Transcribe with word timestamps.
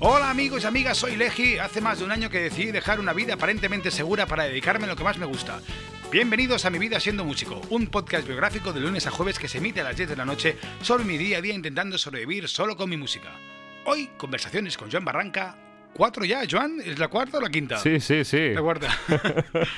Hola 0.00 0.30
amigos 0.30 0.62
y 0.62 0.66
amigas, 0.68 0.96
soy 0.96 1.16
Leji. 1.16 1.58
Hace 1.58 1.80
más 1.80 1.98
de 1.98 2.04
un 2.04 2.12
año 2.12 2.30
que 2.30 2.38
decidí 2.38 2.70
dejar 2.70 3.00
una 3.00 3.12
vida 3.12 3.34
aparentemente 3.34 3.90
segura 3.90 4.26
para 4.26 4.44
dedicarme 4.44 4.84
a 4.84 4.88
lo 4.88 4.94
que 4.94 5.02
más 5.02 5.18
me 5.18 5.26
gusta. 5.26 5.60
Bienvenidos 6.12 6.64
a 6.64 6.70
Mi 6.70 6.78
Vida 6.78 7.00
Siendo 7.00 7.24
Músico, 7.24 7.60
un 7.70 7.88
podcast 7.88 8.24
biográfico 8.24 8.72
de 8.72 8.78
lunes 8.78 9.08
a 9.08 9.10
jueves 9.10 9.40
que 9.40 9.48
se 9.48 9.58
emite 9.58 9.80
a 9.80 9.84
las 9.84 9.96
10 9.96 10.10
de 10.10 10.16
la 10.16 10.24
noche 10.24 10.56
sobre 10.82 11.04
mi 11.04 11.18
día 11.18 11.38
a 11.38 11.40
día 11.40 11.52
intentando 11.52 11.98
sobrevivir 11.98 12.48
solo 12.48 12.76
con 12.76 12.88
mi 12.88 12.96
música. 12.96 13.32
Hoy, 13.86 14.10
conversaciones 14.16 14.76
con 14.76 14.88
Joan 14.88 15.04
Barranca. 15.04 15.56
¿Cuatro 15.94 16.24
ya, 16.24 16.42
Joan? 16.48 16.80
¿Es 16.84 17.00
la 17.00 17.08
cuarta 17.08 17.38
o 17.38 17.40
la 17.40 17.50
quinta? 17.50 17.78
Sí, 17.78 17.98
sí, 17.98 18.24
sí. 18.24 18.50
La 18.50 18.62
cuarta. 18.62 18.96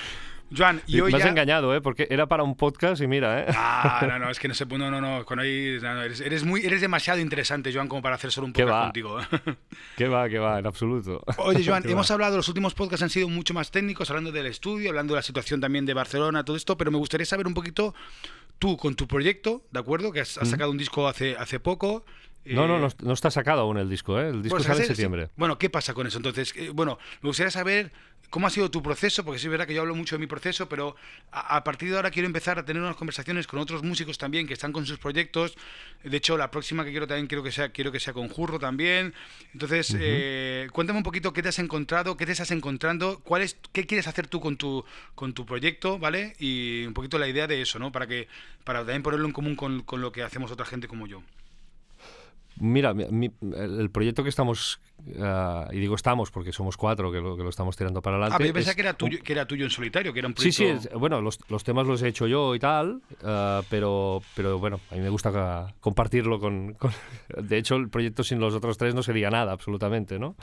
Joan, 0.56 0.82
y 0.86 1.00
hoy 1.00 1.12
Me 1.12 1.18
has 1.18 1.24
ya... 1.24 1.30
engañado, 1.30 1.74
¿eh? 1.74 1.80
Porque 1.80 2.08
era 2.10 2.26
para 2.26 2.42
un 2.42 2.56
podcast 2.56 3.00
y 3.02 3.06
mira, 3.06 3.42
¿eh? 3.42 3.46
Ah, 3.56 4.04
no, 4.08 4.18
no, 4.18 4.30
es 4.30 4.38
que 4.40 4.48
no 4.48 4.54
sé, 4.54 4.66
no, 4.66 4.90
no, 4.90 5.00
no, 5.00 5.24
con 5.24 5.38
hoy, 5.38 5.78
no, 5.80 5.94
no, 5.94 6.02
eres, 6.02 6.20
eres 6.20 6.44
muy, 6.44 6.64
eres 6.66 6.80
demasiado 6.80 7.20
interesante, 7.20 7.72
Joan, 7.72 7.86
como 7.88 8.02
para 8.02 8.16
hacer 8.16 8.32
solo 8.32 8.46
un 8.48 8.52
¿Qué 8.52 8.62
podcast 8.64 8.78
va? 8.80 8.84
contigo. 8.86 9.18
¿Qué 9.96 10.08
va, 10.08 10.28
qué 10.28 10.38
va? 10.38 10.58
En 10.58 10.66
absoluto. 10.66 11.22
Oye, 11.38 11.64
Joan, 11.64 11.82
¿Qué 11.84 11.92
hemos 11.92 12.10
va? 12.10 12.14
hablado, 12.14 12.36
los 12.36 12.48
últimos 12.48 12.74
podcasts 12.74 13.02
han 13.02 13.10
sido 13.10 13.28
mucho 13.28 13.54
más 13.54 13.70
técnicos, 13.70 14.10
hablando 14.10 14.32
del 14.32 14.46
estudio, 14.46 14.90
hablando 14.90 15.14
de 15.14 15.18
la 15.18 15.22
situación 15.22 15.60
también 15.60 15.86
de 15.86 15.94
Barcelona, 15.94 16.44
todo 16.44 16.56
esto, 16.56 16.76
pero 16.76 16.90
me 16.90 16.98
gustaría 16.98 17.26
saber 17.26 17.46
un 17.46 17.54
poquito 17.54 17.94
tú 18.58 18.76
con 18.76 18.94
tu 18.96 19.06
proyecto, 19.06 19.62
¿de 19.70 19.78
acuerdo? 19.80 20.12
Que 20.12 20.20
has, 20.20 20.36
has 20.36 20.48
sacado 20.48 20.70
un 20.70 20.78
disco 20.78 21.06
hace, 21.08 21.36
hace 21.36 21.60
poco. 21.60 22.04
No, 22.44 22.66
no, 22.66 22.78
eh, 22.78 22.80
no, 22.80 22.88
no 23.06 23.12
está 23.12 23.30
sacado 23.30 23.60
aún 23.60 23.76
el 23.76 23.88
disco, 23.90 24.18
¿eh? 24.18 24.28
El 24.30 24.42
disco 24.42 24.56
pues, 24.56 24.64
sale 24.66 24.78
en 24.78 24.82
ese- 24.84 24.94
septiembre. 24.94 25.28
Bueno, 25.36 25.58
¿qué 25.58 25.68
pasa 25.70 25.92
con 25.94 26.06
eso? 26.06 26.16
Entonces, 26.16 26.54
eh, 26.56 26.70
bueno, 26.72 26.98
me 27.20 27.28
gustaría 27.28 27.50
saber 27.50 27.92
cómo 28.30 28.46
ha 28.46 28.50
sido 28.50 28.70
tu 28.70 28.82
proceso, 28.82 29.24
porque 29.24 29.38
sí 29.38 29.46
es 29.46 29.50
verdad 29.50 29.66
que 29.66 29.74
yo 29.74 29.82
hablo 29.82 29.94
mucho 29.94 30.14
de 30.14 30.20
mi 30.20 30.26
proceso, 30.26 30.68
pero 30.68 30.96
a, 31.32 31.56
a 31.56 31.64
partir 31.64 31.90
de 31.90 31.96
ahora 31.96 32.10
quiero 32.10 32.26
empezar 32.26 32.58
a 32.58 32.64
tener 32.64 32.82
unas 32.82 32.96
conversaciones 32.96 33.46
con 33.46 33.58
otros 33.58 33.82
músicos 33.82 34.16
también 34.18 34.46
que 34.46 34.54
están 34.54 34.72
con 34.72 34.86
sus 34.86 34.98
proyectos. 34.98 35.56
De 36.04 36.16
hecho, 36.16 36.38
la 36.38 36.50
próxima 36.50 36.84
que 36.84 36.90
quiero 36.90 37.06
también 37.06 37.26
quiero 37.26 37.42
que 37.42 37.52
sea, 37.52 37.70
quiero 37.70 37.92
que 37.92 38.00
sea 38.00 38.12
con 38.12 38.28
Jurro 38.28 38.58
también. 38.58 39.12
Entonces, 39.52 39.94
eh, 39.98 40.68
cuéntame 40.72 40.98
un 40.98 41.02
poquito 41.02 41.32
qué 41.32 41.42
te 41.42 41.48
has 41.48 41.58
encontrado, 41.58 42.16
qué 42.16 42.24
te 42.24 42.32
estás 42.32 42.52
encontrando, 42.52 43.20
cuál 43.20 43.42
es, 43.42 43.56
qué 43.72 43.86
quieres 43.86 44.06
hacer 44.06 44.28
tú 44.28 44.40
con 44.40 44.56
tu, 44.56 44.84
con 45.14 45.34
tu 45.34 45.44
proyecto, 45.44 45.98
¿vale? 45.98 46.34
Y 46.38 46.84
un 46.86 46.94
poquito 46.94 47.18
la 47.18 47.28
idea 47.28 47.46
de 47.46 47.60
eso, 47.60 47.78
¿no? 47.78 47.90
Para 47.92 48.06
que, 48.06 48.28
para 48.64 48.80
también 48.80 49.02
ponerlo 49.02 49.26
en 49.26 49.32
común 49.32 49.56
con, 49.56 49.82
con 49.82 50.00
lo 50.00 50.12
que 50.12 50.22
hacemos 50.22 50.50
otra 50.50 50.64
gente 50.64 50.88
como 50.88 51.06
yo. 51.06 51.22
Mira, 52.60 52.92
mi- 52.94 53.30
el 53.56 53.90
proyecto 53.90 54.22
que 54.22 54.28
estamos, 54.28 54.80
ah, 55.18 55.66
y 55.72 55.78
digo 55.80 55.94
estamos 55.94 56.30
porque 56.30 56.52
somos 56.52 56.76
cuatro 56.76 57.10
que 57.10 57.18
lo, 57.18 57.36
que 57.36 57.42
lo 57.42 57.48
estamos 57.48 57.74
tirando 57.76 58.02
para 58.02 58.16
adelante. 58.16 58.34
Ah, 58.34 58.38
pero 58.38 58.48
yo 58.48 58.54
pensaba 58.54 58.70
es 58.72 58.76
que 58.76 58.82
era 58.82 58.92
tuyo, 58.94 59.18
que 59.24 59.32
era 59.32 59.46
tuyo 59.46 59.64
en 59.64 59.70
solitario, 59.70 60.12
que 60.12 60.18
era 60.18 60.28
un 60.28 60.34
Sí, 60.34 60.50
proyecto... 60.52 60.80
sí, 60.82 60.88
es- 60.88 60.94
bueno, 61.00 61.20
los, 61.22 61.38
los 61.48 61.64
temas 61.64 61.86
los 61.86 62.02
he 62.02 62.08
hecho 62.08 62.26
yo 62.26 62.54
y 62.54 62.58
tal, 62.58 63.00
ah, 63.24 63.62
pero, 63.70 64.20
pero 64.36 64.58
bueno, 64.58 64.78
a 64.90 64.94
mí 64.94 65.00
me 65.00 65.08
gusta 65.08 65.74
compartirlo 65.80 66.38
con, 66.38 66.74
con- 66.74 66.92
De 67.42 67.56
hecho, 67.56 67.76
el 67.76 67.88
proyecto 67.88 68.22
sin 68.24 68.40
los 68.40 68.54
otros 68.54 68.76
tres 68.76 68.94
no 68.94 69.02
sería 69.02 69.30
nada, 69.30 69.52
absolutamente, 69.52 70.18
¿no? 70.18 70.36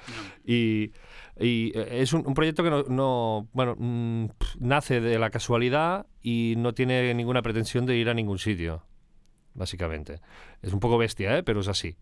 Y, 0.44 0.92
y, 1.40 1.72
eh, 1.78 2.00
es 2.02 2.14
un, 2.14 2.26
un 2.26 2.34
proyecto 2.34 2.64
que 2.64 2.70
no, 2.72 2.84
no- 2.90 3.48
bueno, 3.54 3.76
mm, 3.78 4.26
pf, 4.38 4.58
nace 4.60 5.02
de 5.02 5.20
la 5.20 5.30
casualidad 5.30 6.08
y 6.24 6.56
no 6.58 6.74
tiene 6.74 7.14
ninguna 7.14 7.44
pretensión 7.44 7.86
de 7.86 7.96
ir 7.96 8.10
a 8.10 8.14
ningún 8.16 8.40
sitio. 8.40 8.82
Básicamente. 9.58 10.22
Es 10.62 10.72
un 10.72 10.80
poco 10.80 10.98
bestia, 10.98 11.38
¿eh? 11.38 11.44
pero 11.44 11.60
es 11.60 11.68
así. 11.68 11.98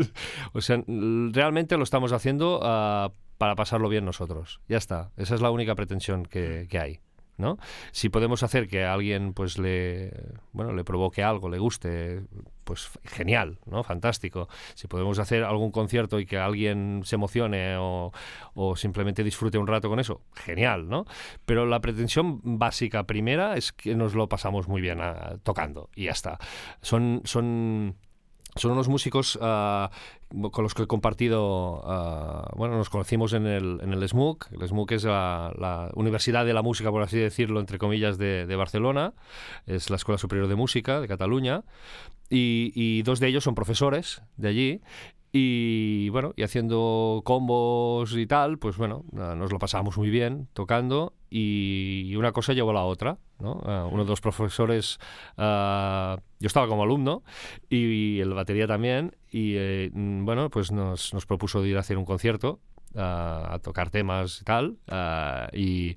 o 0.54 0.60
sea, 0.60 0.82
realmente 0.86 1.76
lo 1.76 1.84
estamos 1.84 2.12
haciendo 2.12 2.60
ah, 2.62 3.12
para 3.38 3.54
pasarlo 3.54 3.88
bien 3.88 4.04
nosotros. 4.04 4.60
Ya 4.68 4.78
está. 4.78 5.12
Esa 5.16 5.34
es 5.36 5.42
la 5.42 5.50
única 5.50 5.74
pretensión 5.74 6.24
que 6.24 6.66
hay. 6.80 7.03
¿No? 7.36 7.58
Si 7.92 8.08
podemos 8.08 8.42
hacer 8.42 8.68
que 8.68 8.84
a 8.84 8.92
alguien 8.92 9.32
pues 9.32 9.58
le 9.58 10.12
bueno 10.52 10.72
le 10.72 10.84
provoque 10.84 11.22
algo, 11.22 11.48
le 11.48 11.58
guste, 11.58 12.22
pues 12.64 12.90
genial, 13.04 13.58
¿no? 13.66 13.82
Fantástico. 13.82 14.48
Si 14.74 14.86
podemos 14.86 15.18
hacer 15.18 15.44
algún 15.44 15.70
concierto 15.70 16.18
y 16.20 16.26
que 16.26 16.38
alguien 16.38 17.02
se 17.04 17.16
emocione 17.16 17.76
o, 17.76 18.12
o 18.54 18.76
simplemente 18.76 19.24
disfrute 19.24 19.58
un 19.58 19.66
rato 19.66 19.88
con 19.88 20.00
eso, 20.00 20.22
genial, 20.34 20.88
¿no? 20.88 21.04
Pero 21.44 21.66
la 21.66 21.80
pretensión 21.80 22.40
básica 22.42 23.04
primera 23.04 23.56
es 23.56 23.72
que 23.72 23.94
nos 23.94 24.14
lo 24.14 24.28
pasamos 24.28 24.68
muy 24.68 24.80
bien 24.80 25.00
ah, 25.00 25.36
tocando 25.42 25.90
y 25.94 26.04
ya 26.04 26.12
está. 26.12 26.38
Son 26.80 27.22
son 27.24 27.96
son 28.56 28.72
unos 28.72 28.88
músicos 28.88 29.38
ah, 29.40 29.90
con 30.50 30.62
los 30.62 30.74
que 30.74 30.84
he 30.84 30.86
compartido, 30.86 31.82
ah, 31.84 32.50
bueno, 32.56 32.76
nos 32.76 32.90
conocimos 32.90 33.32
en 33.32 33.46
el, 33.46 33.80
en 33.82 33.92
el 33.92 34.08
SMUC. 34.08 34.52
El 34.52 34.66
SMUC 34.68 34.92
es 34.92 35.04
la, 35.04 35.52
la 35.58 35.90
Universidad 35.94 36.44
de 36.44 36.54
la 36.54 36.62
Música, 36.62 36.90
por 36.90 37.02
así 37.02 37.18
decirlo, 37.18 37.60
entre 37.60 37.78
comillas, 37.78 38.18
de, 38.18 38.46
de 38.46 38.56
Barcelona. 38.56 39.14
Es 39.66 39.90
la 39.90 39.96
Escuela 39.96 40.18
Superior 40.18 40.48
de 40.48 40.54
Música 40.54 41.00
de 41.00 41.08
Cataluña. 41.08 41.64
Y, 42.30 42.72
y 42.74 43.02
dos 43.02 43.20
de 43.20 43.28
ellos 43.28 43.44
son 43.44 43.54
profesores 43.54 44.22
de 44.36 44.48
allí. 44.48 44.80
Y 45.36 46.10
bueno, 46.10 46.32
y 46.36 46.44
haciendo 46.44 47.22
combos 47.24 48.16
y 48.16 48.24
tal, 48.24 48.56
pues 48.56 48.76
bueno, 48.76 49.04
nos 49.10 49.50
lo 49.50 49.58
pasábamos 49.58 49.98
muy 49.98 50.08
bien 50.08 50.46
tocando 50.52 51.12
y 51.28 52.14
una 52.14 52.30
cosa 52.30 52.52
llevó 52.52 52.70
a 52.70 52.74
la 52.74 52.84
otra, 52.84 53.18
¿no? 53.40 53.60
Ah, 53.64 53.88
uno 53.90 54.04
de 54.04 54.10
los 54.10 54.20
profesores, 54.20 55.00
ah, 55.36 56.18
yo 56.38 56.46
estaba 56.46 56.68
como 56.68 56.84
alumno 56.84 57.24
y 57.68 58.20
el 58.20 58.32
batería 58.32 58.68
también 58.68 59.16
y 59.28 59.54
eh, 59.56 59.90
mm, 59.92 60.24
bueno, 60.24 60.50
pues 60.50 60.70
nos, 60.70 61.12
nos 61.12 61.26
propuso 61.26 61.60
de 61.60 61.70
ir 61.70 61.76
a 61.78 61.80
hacer 61.80 61.98
un 61.98 62.04
concierto 62.04 62.60
ah, 62.94 63.54
a 63.54 63.58
tocar 63.58 63.90
temas 63.90 64.40
y 64.40 64.44
tal 64.44 64.76
ah, 64.86 65.48
y 65.52 65.96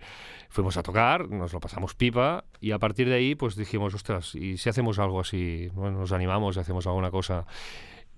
fuimos 0.50 0.78
a 0.78 0.82
tocar, 0.82 1.30
nos 1.30 1.54
lo 1.54 1.60
pasamos 1.60 1.94
pipa 1.94 2.46
y 2.60 2.72
a 2.72 2.80
partir 2.80 3.08
de 3.08 3.14
ahí 3.14 3.36
pues 3.36 3.56
dijimos, 3.56 3.94
ostras, 3.94 4.34
¿y 4.34 4.58
si 4.58 4.68
hacemos 4.68 4.98
algo 4.98 5.20
así? 5.20 5.70
Bueno, 5.76 6.00
nos 6.00 6.12
animamos 6.12 6.58
y 6.58 6.60
hacemos 6.60 6.88
alguna 6.88 7.12
cosa 7.12 7.46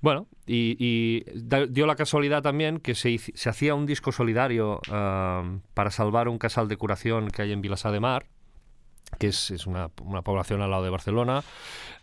bueno, 0.01 0.27
y, 0.45 0.75
y 0.79 1.23
dio 1.69 1.85
la 1.85 1.95
casualidad 1.95 2.41
también 2.41 2.79
que 2.79 2.95
se, 2.95 3.17
se 3.17 3.49
hacía 3.49 3.75
un 3.75 3.85
disco 3.85 4.11
solidario 4.11 4.79
ah, 4.91 5.43
para 5.73 5.91
salvar 5.91 6.27
un 6.27 6.37
casal 6.37 6.67
de 6.67 6.77
curación 6.77 7.29
que 7.29 7.41
hay 7.41 7.51
en 7.51 7.61
Vilassar 7.61 7.91
de 7.91 7.99
Mar, 7.99 8.25
que 9.17 9.27
es, 9.27 9.49
una, 9.67 9.89
una 10.03 10.21
población 10.21 10.61
al 10.61 10.71
lado 10.71 10.83
de 10.83 10.89
Barcelona. 10.89 11.43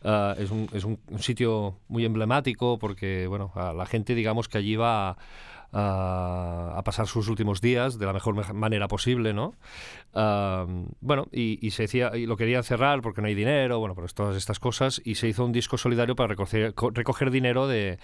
Ah, 0.05 0.35
es 0.39 0.51
un, 0.51 0.69
es 0.73 0.85
un- 0.85 0.99
sitio 1.21 1.79
muy 1.89 2.05
emblemático 2.05 2.79
porque, 2.79 3.27
bueno, 3.27 3.53
la 3.55 3.87
gente, 3.87 4.15
digamos, 4.15 4.49
que 4.49 4.59
allí 4.59 4.77
va 4.77 5.17
a- 5.79 6.73
a 6.79 6.83
pasar 6.83 7.07
sus 7.07 7.29
últimos 7.29 7.61
días 7.61 7.99
de 7.99 8.07
la 8.07 8.13
mejor 8.15 8.35
me- 8.35 8.53
manera 8.55 8.89
posible, 8.89 9.35
¿no? 9.35 9.53
Bueno, 11.01 11.27
y, 11.33 11.71
se 11.71 11.83
decía, 11.83 12.17
y 12.17 12.25
lo 12.27 12.37
querían 12.37 12.63
cerrar 12.65 13.03
porque 13.03 13.21
no 13.21 13.27
hay 13.29 13.35
dinero, 13.35 13.79
bueno, 13.79 13.95
pues 13.95 14.15
todas 14.15 14.37
estas 14.37 14.59
cosas, 14.59 15.03
y 15.05 15.17
se 15.17 15.29
hizo 15.29 15.45
un 15.45 15.53
disco 15.53 15.77
solidario 15.77 16.17
para 16.17 16.29
recoger, 16.29 16.73
co- 16.75 16.91
recoger 16.91 17.31
dinero 17.31 17.67
de, 17.69 17.99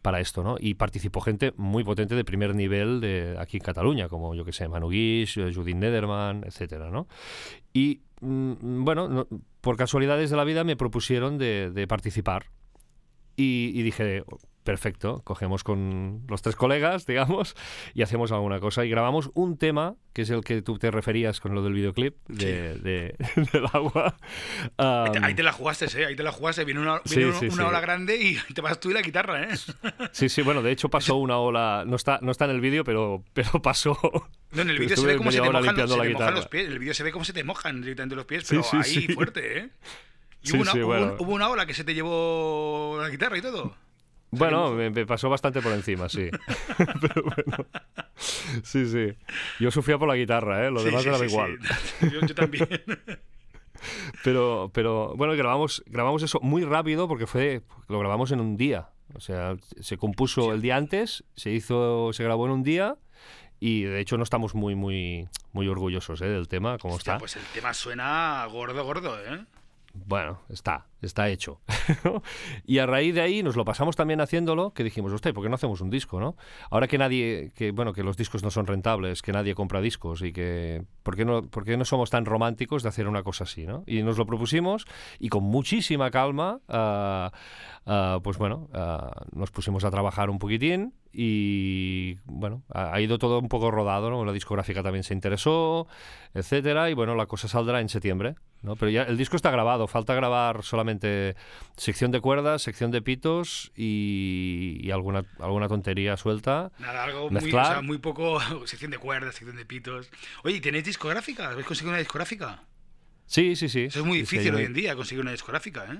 para 0.00 0.20
esto, 0.20 0.42
¿no? 0.42 0.56
Y 0.58 0.74
participó 0.74 1.20
gente 1.20 1.52
muy 1.56 1.84
potente 1.84 2.14
de 2.14 2.24
primer 2.24 2.54
nivel 2.54 3.00
de 3.00 3.36
aquí 3.38 3.58
en 3.58 3.62
Cataluña, 3.62 4.08
como 4.08 4.34
yo 4.34 4.44
que 4.46 4.52
sé, 4.52 4.66
Manu 4.68 4.88
Guix, 4.88 5.36
eh, 5.36 5.52
Judith 5.54 5.76
Nederman, 5.76 6.44
etcétera, 6.46 6.90
¿no? 6.90 7.06
Y 7.74 8.00
mm, 8.22 8.84
bueno, 8.84 9.08
no- 9.08 9.26
por 9.60 9.76
casualidades 9.76 10.30
de 10.30 10.36
la 10.36 10.44
vida 10.44 10.64
me 10.64 10.76
propusieron 10.76 11.36
de, 11.36 11.86
participar. 11.88 12.46
Y 13.36 13.82
dije, 13.82 14.24
perfecto, 14.68 15.22
cogemos 15.24 15.64
con 15.64 16.24
los 16.28 16.42
tres 16.42 16.54
colegas, 16.54 17.06
digamos, 17.06 17.56
y 17.94 18.02
hacemos 18.02 18.32
alguna 18.32 18.60
cosa. 18.60 18.84
Y 18.84 18.90
grabamos 18.90 19.30
un 19.32 19.56
tema, 19.56 19.94
que 20.12 20.20
es 20.22 20.28
el 20.30 20.44
que 20.44 20.60
tú 20.60 20.76
te 20.78 20.90
referías 20.90 21.40
con 21.40 21.54
lo 21.54 21.62
del 21.62 21.72
videoclip 21.72 22.16
de, 22.28 22.74
de- 22.74 23.14
del 23.52 23.64
agua. 23.72 24.14
Ahí 24.76 25.10
te- 25.12 25.18
Um, 25.20 25.24
Ahí 25.24 25.34
te 25.34 25.42
la 25.42 25.52
jugaste, 25.52 25.86
¿eh? 25.98 26.04
Ahí 26.04 26.16
te 26.16 26.22
la 26.22 26.32
jugaste. 26.32 26.66
Viene 26.66 26.80
una, 26.82 27.00
viene 27.08 27.28
una- 27.30 27.38
sí, 27.38 27.46
una 27.46 27.54
sí. 27.54 27.60
ola 27.62 27.80
grande 27.80 28.16
y 28.22 28.36
te 28.54 28.60
vas 28.60 28.78
tú 28.78 28.90
y 28.90 28.92
la 28.92 29.00
guitarra, 29.00 29.42
¿eh? 29.44 29.56
Sí, 30.12 30.28
sí, 30.28 30.42
bueno, 30.42 30.60
de 30.60 30.70
hecho 30.70 30.90
pasó 30.90 31.16
una 31.16 31.38
ola, 31.38 31.84
no 31.86 31.96
está, 31.96 32.18
no 32.20 32.30
está 32.30 32.44
en 32.44 32.50
el 32.50 32.60
vídeo, 32.60 32.84
pero, 32.84 33.24
pero 33.32 33.62
pasó. 33.62 33.98
No, 34.52 34.60
en 34.62 34.68
el 34.68 34.78
vídeo 34.78 34.98
se 34.98 35.06
ve 35.06 35.16
cómo 35.16 35.30
se 35.32 35.38
te 35.40 35.44
mojan, 35.44 35.54
los, 35.54 35.62
limpiando 35.64 35.94
se 35.94 35.98
la 35.98 36.04
te 36.04 36.10
mojan 36.10 36.26
guitarra. 36.26 36.36
los 36.36 36.46
pies. 36.48 36.66
En 36.66 36.72
el 36.72 36.78
vídeo 36.78 36.92
se 36.92 37.02
ve 37.04 37.10
cómo 37.12 37.24
se 37.24 37.32
te 37.32 37.42
mojan 37.42 37.80
directamente 37.80 38.16
los 38.16 38.26
pies, 38.26 38.44
pero 38.46 38.62
ahí 38.72 39.08
fuerte, 39.14 39.58
¿eh? 39.60 39.68
Y 40.42 40.48
Sí, 40.48 40.52
hubo, 40.56 40.62
una, 40.62 40.72
sí, 40.72 40.78
hubo 40.80 40.86
bueno. 40.88 41.06
un- 41.06 41.16
hubo 41.26 41.32
una 41.32 41.48
ola 41.48 41.64
que 41.64 41.72
se 41.72 41.84
te 41.84 41.94
llevó 41.94 42.98
la 43.00 43.08
guitarra 43.08 43.38
y 43.38 43.42
todo. 43.42 43.74
Bueno, 44.30 44.72
me, 44.72 44.90
me 44.90 45.06
pasó 45.06 45.28
bastante 45.30 45.62
por 45.62 45.72
encima, 45.72 46.08
sí. 46.08 46.28
Pero 47.00 47.22
bueno. 47.22 47.66
Sí, 48.62 48.86
sí. 48.86 49.14
Yo 49.60 49.70
sufría 49.70 49.98
por 49.98 50.08
la 50.08 50.16
guitarra, 50.16 50.66
¿eh? 50.66 50.70
Lo 50.70 50.80
Sí, 50.80 50.86
demás 50.86 51.02
sí, 51.02 51.08
era 51.08 51.18
sí, 51.18 51.24
igual. 51.24 51.58
yo 52.12 52.34
también. 52.34 52.68
Pero, 54.24 54.70
pero 54.74 55.14
bueno, 55.14 55.34
grabamos, 55.36 55.84
grabamos 55.86 56.24
eso 56.24 56.40
muy 56.42 56.64
rápido 56.64 57.06
porque 57.06 57.28
fue, 57.28 57.62
lo 57.86 58.00
grabamos 58.00 58.32
en 58.32 58.40
un 58.40 58.56
día. 58.56 58.88
O 59.14 59.20
sea, 59.20 59.56
se 59.80 59.96
compuso 59.96 60.52
el 60.52 60.60
día 60.60 60.76
antes, 60.76 61.22
se 61.36 61.50
hizo, 61.52 62.12
se 62.12 62.24
grabó 62.24 62.46
en 62.46 62.52
un 62.52 62.62
día 62.64 62.96
y 63.60 63.82
de 63.82 64.00
hecho 64.00 64.16
no 64.16 64.24
estamos 64.24 64.56
muy, 64.56 64.74
muy, 64.74 65.28
muy 65.52 65.68
orgullosos 65.68 66.20
¿eh? 66.22 66.26
del 66.26 66.48
tema, 66.48 66.76
como 66.78 66.94
Hostia, 66.94 67.12
está. 67.12 67.18
pues 67.20 67.36
el 67.36 67.42
tema 67.54 67.72
suena 67.72 68.44
gordo, 68.50 68.84
gordo, 68.84 69.16
¿eh? 69.24 69.44
Bueno, 70.06 70.40
está, 70.48 70.86
está 71.00 71.28
hecho. 71.28 71.60
y 72.66 72.78
a 72.78 72.86
raíz 72.86 73.14
de 73.14 73.20
ahí 73.20 73.42
nos 73.42 73.56
lo 73.56 73.64
pasamos 73.64 73.96
también 73.96 74.20
haciéndolo, 74.20 74.72
que 74.72 74.84
dijimos, 74.84 75.12
hostia, 75.12 75.32
¿por 75.32 75.42
qué 75.42 75.48
no 75.48 75.54
hacemos 75.54 75.80
un 75.80 75.90
disco, 75.90 76.20
no? 76.20 76.36
Ahora 76.70 76.88
que 76.88 76.98
nadie, 76.98 77.52
que 77.54 77.70
bueno, 77.72 77.92
que 77.92 78.02
los 78.02 78.16
discos 78.16 78.42
no 78.42 78.50
son 78.50 78.66
rentables, 78.66 79.22
que 79.22 79.32
nadie 79.32 79.54
compra 79.54 79.80
discos 79.80 80.22
y 80.22 80.32
que, 80.32 80.84
¿por 81.02 81.16
qué 81.16 81.24
no, 81.24 81.42
por 81.42 81.66
no 81.68 81.84
somos 81.84 82.10
tan 82.10 82.24
románticos 82.24 82.82
de 82.82 82.88
hacer 82.88 83.08
una 83.08 83.22
cosa 83.22 83.44
así, 83.44 83.66
no? 83.66 83.84
Y 83.86 84.02
nos 84.02 84.18
lo 84.18 84.26
propusimos 84.26 84.84
y 85.18 85.28
con 85.28 85.44
muchísima 85.44 86.10
calma, 86.10 86.60
ah, 86.68 87.32
ah, 87.86 88.20
pues 88.22 88.38
bueno, 88.38 88.68
ah, 88.72 89.24
nos 89.32 89.50
pusimos 89.50 89.84
a 89.84 89.90
trabajar 89.90 90.30
un 90.30 90.38
poquitín 90.38 90.94
y 91.20 92.16
bueno, 92.26 92.62
ha, 92.72 93.00
ido 93.00 93.18
todo 93.18 93.40
un 93.40 93.48
poco 93.48 93.72
rodado, 93.72 94.08
¿no? 94.08 94.24
La 94.24 94.32
discográfica 94.32 94.84
también 94.84 95.02
se 95.02 95.14
interesó, 95.14 95.88
etcétera, 96.32 96.90
y 96.90 96.94
bueno, 96.94 97.16
la 97.16 97.26
cosa 97.26 97.48
saldrá 97.48 97.80
en 97.80 97.88
septiembre, 97.88 98.36
¿no? 98.62 98.76
Pero 98.76 98.92
ya 98.92 99.02
el 99.02 99.16
disco 99.16 99.34
está 99.34 99.50
grabado, 99.50 99.88
falta 99.88 100.14
grabar 100.14 100.62
solamente 100.62 101.34
sección 101.76 102.12
de 102.12 102.20
cuerdas, 102.20 102.62
sección 102.62 102.92
de 102.92 103.02
pitos 103.02 103.72
y, 103.74 104.88
alguna, 104.92 105.24
alguna 105.40 105.66
tontería 105.66 106.16
suelta. 106.16 106.70
Nada, 106.78 107.02
algo 107.02 107.30
muy, 107.30 107.52
o 107.52 107.64
sea, 107.64 107.82
muy 107.82 107.98
poco, 107.98 108.38
sección 108.66 108.92
de 108.92 108.98
cuerdas, 108.98 109.34
sección 109.34 109.56
de 109.56 109.64
pitos. 109.64 110.10
Oye, 110.44 110.60
¿tenéis 110.60 110.84
discográfica? 110.84 111.50
¿Habéis 111.50 111.66
conseguido 111.66 111.90
una 111.90 111.98
discográfica? 111.98 112.62
Sí, 113.26 113.56
sí, 113.56 113.68
sí. 113.68 113.86
Eso 113.86 113.98
es 113.98 114.06
muy 114.06 114.18
difícil 114.18 114.54
hoy 114.54 114.66
en 114.66 114.72
día 114.72 114.94
conseguir 114.94 115.22
una 115.22 115.32
discográfica, 115.32 115.84
¿eh? 115.92 115.98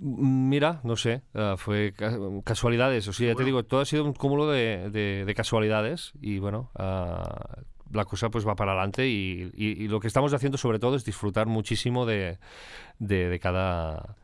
Mira, 0.00 0.80
no 0.84 0.96
sé, 0.96 1.22
uh, 1.34 1.56
fue 1.56 1.92
ca 1.96 2.16
casualidades, 2.44 3.06
o 3.08 3.12
sea, 3.12 3.28
ya 3.28 3.34
te 3.34 3.44
digo, 3.44 3.64
todo 3.64 3.80
ha 3.80 3.84
sido 3.84 4.04
un 4.04 4.14
cúmulo 4.14 4.48
de, 4.48 4.90
de, 4.90 5.24
de 5.24 5.34
casualidades 5.34 6.12
y 6.20 6.38
bueno, 6.38 6.70
uh, 6.78 7.62
la 7.92 8.04
cosa 8.04 8.30
pues 8.30 8.46
va 8.46 8.54
para 8.54 8.72
adelante 8.72 9.08
y, 9.08 9.50
y, 9.54 9.84
y, 9.84 9.88
lo 9.88 10.00
que 10.00 10.06
estamos 10.06 10.32
haciendo 10.32 10.58
sobre 10.58 10.78
todo 10.78 10.96
es 10.96 11.04
disfrutar 11.04 11.46
muchísimo 11.46 12.06
de, 12.06 12.38
de, 12.98 13.28
de 13.28 13.38
cada 13.40 14.16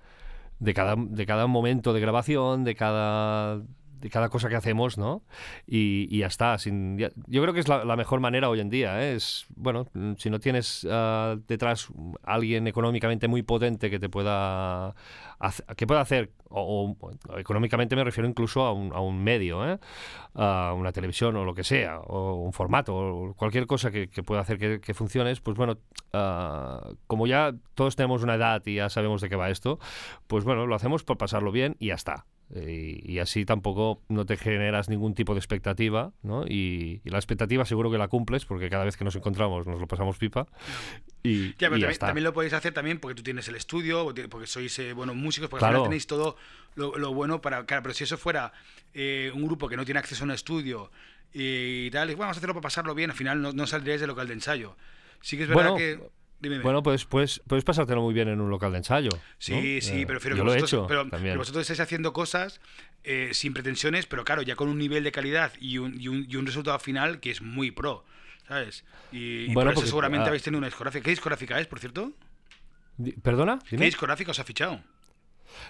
de 0.59 0.73
cada 0.73 0.95
de 0.97 1.27
cada 1.27 1.47
momento 1.47 1.93
de 1.93 2.01
grabación, 2.01 2.65
de 2.65 2.75
cada 2.75 3.63
de 4.01 4.11
cada 4.11 4.29
cosa 4.29 4.49
que 4.49 4.57
hacemos, 4.57 4.99
¿no? 4.99 5.23
Y, 5.67 6.09
y 6.11 6.19
ya 6.21 6.27
está. 6.27 6.59
Sin, 6.59 6.99
ya, 6.99 7.11
yo 7.27 7.43
creo 7.43 7.55
que 7.55 7.61
es 7.61 7.69
la, 7.69 7.97
mejor 7.97 8.21
manera 8.21 8.49
hoy 8.49 8.61
en 8.61 8.71
día. 8.71 9.03
¿eh? 9.03 9.15
Es, 9.15 9.47
bueno, 9.55 9.87
si 10.19 10.31
no 10.31 10.39
tienes 10.41 10.85
uh, 10.85 11.41
detrás 11.47 11.89
alguien 12.23 12.67
económicamente 12.67 13.29
muy 13.29 13.43
potente 13.43 13.91
que 13.91 13.99
te 13.99 14.09
pueda, 14.09 14.95
que 15.77 15.87
pueda 15.87 16.01
hacer, 16.01 16.33
o, 16.49 16.97
económicamente 17.39 17.97
me 17.97 18.05
refiero 18.05 18.29
incluso 18.29 18.63
a 18.63 18.73
un, 18.73 18.93
a 18.93 19.01
un 19.01 19.23
medio, 19.23 19.69
¿eh? 19.69 19.79
a 20.35 20.75
una 20.77 20.93
televisión 20.93 21.37
o 21.37 21.45
lo 21.45 21.55
que 21.55 21.65
sea, 21.65 22.01
o 22.01 22.35
un 22.35 22.53
formato, 22.53 22.95
o 22.97 23.35
cualquier 23.35 23.67
cosa 23.67 23.91
que, 23.91 24.09
pueda 24.23 24.41
hacer 24.41 24.59
que, 24.59 24.81
que, 24.81 24.95
funcione, 24.95 25.35
pues 25.43 25.57
bueno, 25.57 25.79
uh, 26.13 26.95
como 27.07 27.27
ya 27.27 27.55
todos 27.75 27.97
tenemos 27.97 28.23
una 28.23 28.35
edad 28.35 28.63
y 28.67 28.75
ya 28.75 28.91
sabemos 28.91 29.21
de 29.21 29.29
qué 29.29 29.37
va 29.37 29.51
esto, 29.51 29.79
pues 30.27 30.45
bueno, 30.45 30.67
lo 30.67 30.75
hacemos 30.75 31.05
por 31.05 31.17
pasarlo 31.17 31.53
bien 31.53 31.77
y 31.79 31.89
ya 31.89 31.95
está. 31.95 32.27
Y, 32.55 33.13
y, 33.13 33.19
así 33.19 33.45
tampoco 33.45 34.03
no 34.09 34.25
te 34.25 34.37
generas 34.37 34.89
ningún 34.89 35.15
tipo 35.15 35.35
de 35.35 35.41
expectativa, 35.41 36.13
¿no? 36.23 36.45
Y, 36.47 37.01
y, 37.05 37.11
la 37.11 37.19
expectativa 37.19 37.65
seguro 37.65 37.91
que 37.91 37.99
la 37.99 38.07
cumples 38.07 38.45
porque 38.45 38.71
cada 38.71 38.85
vez 38.85 38.97
que 38.97 39.05
nos 39.05 39.17
encontramos 39.17 39.67
nos 39.67 39.81
lo 39.81 39.89
pasamos 39.89 40.17
pipa. 40.17 40.47
Y, 41.25 41.57
ya, 41.57 41.69
pero 41.71 41.91
y 41.91 41.95
también, 41.97 42.23
lo 42.23 42.33
podéis 42.33 42.53
hacer 42.53 42.73
también 42.73 43.01
porque 43.01 43.17
tú 43.17 43.25
tienes 43.25 43.49
el 43.49 43.57
estudio, 43.57 44.15
porque 44.31 44.47
sois 44.47 44.79
eh, 44.79 44.93
buenos 44.93 45.17
músicos, 45.17 45.51
porque 45.51 45.61
claro. 45.61 45.79
al 45.79 45.81
final 45.81 45.89
tenéis 45.91 46.07
todo 46.07 46.37
lo, 46.77 46.97
lo, 46.97 47.13
bueno 47.13 47.41
para... 47.41 47.67
Claro, 47.67 47.83
pero 47.83 47.95
si 47.95 48.05
eso 48.05 48.17
fuera 48.17 48.53
eh, 48.95 49.33
un 49.35 49.45
grupo 49.45 49.69
que 49.69 49.77
no 49.77 49.85
tiene 49.85 49.99
acceso 49.99 50.23
a 50.23 50.27
un 50.27 50.31
estudio 50.31 50.93
y 51.33 51.91
tal, 51.91 52.09
y, 52.11 52.15
bueno, 52.15 52.27
vamos 52.29 52.37
a 52.37 52.39
hacerlo 52.39 52.55
para 52.55 52.63
pasarlo 52.63 52.95
bien, 52.95 53.11
al 53.11 53.17
final 53.17 53.43
no, 53.43 53.53
no 53.53 53.67
saldríais 53.67 54.01
del 54.01 54.09
local 54.09 54.29
de 54.29 54.35
ensayo. 54.35 54.77
Sí 55.21 55.37
que 55.37 55.43
es 55.43 55.49
verdad 55.49 55.73
bueno, 55.73 55.77
que... 55.77 56.01
Dime, 56.39 56.59
bueno, 56.61 56.83
pues, 56.83 57.07
pues 57.07 57.41
puedes 57.47 57.65
pasártelo 57.65 58.03
muy 58.03 58.13
bien 58.13 58.29
en 58.29 58.41
un 58.41 58.51
local 58.51 58.73
de 58.73 58.79
ensayo. 58.79 59.11
Sí, 59.39 59.53
¿no? 59.53 59.61
sí, 59.81 60.03
eh, 60.03 60.07
prefiero 60.07 60.37
yo 60.37 60.43
que 60.43 60.47
lo 60.47 60.53
he 60.55 60.61
vosotros, 60.61 60.91
hecho 60.91 61.09
pero, 61.09 61.39
vosotros 61.39 61.63
estáis 61.63 61.81
haciendo 61.81 62.13
cosas 62.13 62.61
eh, 63.05 63.31
sin 63.33 63.55
pretensiones, 63.55 64.07
pero 64.07 64.25
claro, 64.25 64.43
ya 64.43 64.55
con 64.55 64.69
un 64.69 64.77
nivel 64.79 65.03
de 65.03 65.13
calidad 65.13 65.53
y 65.61 65.79
un, 65.79 65.99
y 65.99 66.09
un, 66.09 66.27
y 66.29 66.37
un 66.37 66.45
resultado 66.45 66.79
final 66.79 67.21
que 67.21 67.31
es 67.31 67.41
muy 67.41 67.71
pro, 67.71 68.05
¿sabes? 68.47 68.85
Y, 69.13 69.19
y 69.19 69.55
bueno, 69.55 69.55
por 69.55 69.73
eso 69.73 69.75
porque, 69.75 69.89
seguramente 69.89 70.25
ah, 70.25 70.29
habéis 70.29 70.43
tenido 70.43 70.59
una 70.59 70.67
discográfica. 70.67 71.05
¿Qué 71.05 71.11
discográfica 71.11 71.59
es, 71.59 71.67
por 71.67 71.81
cierto? 71.81 72.13
¿Perdona? 73.23 73.59
¿Qué 73.69 73.77
discográfica 73.77 74.31
os 74.31 74.39
ha 74.39 74.45
fichado? 74.45 74.81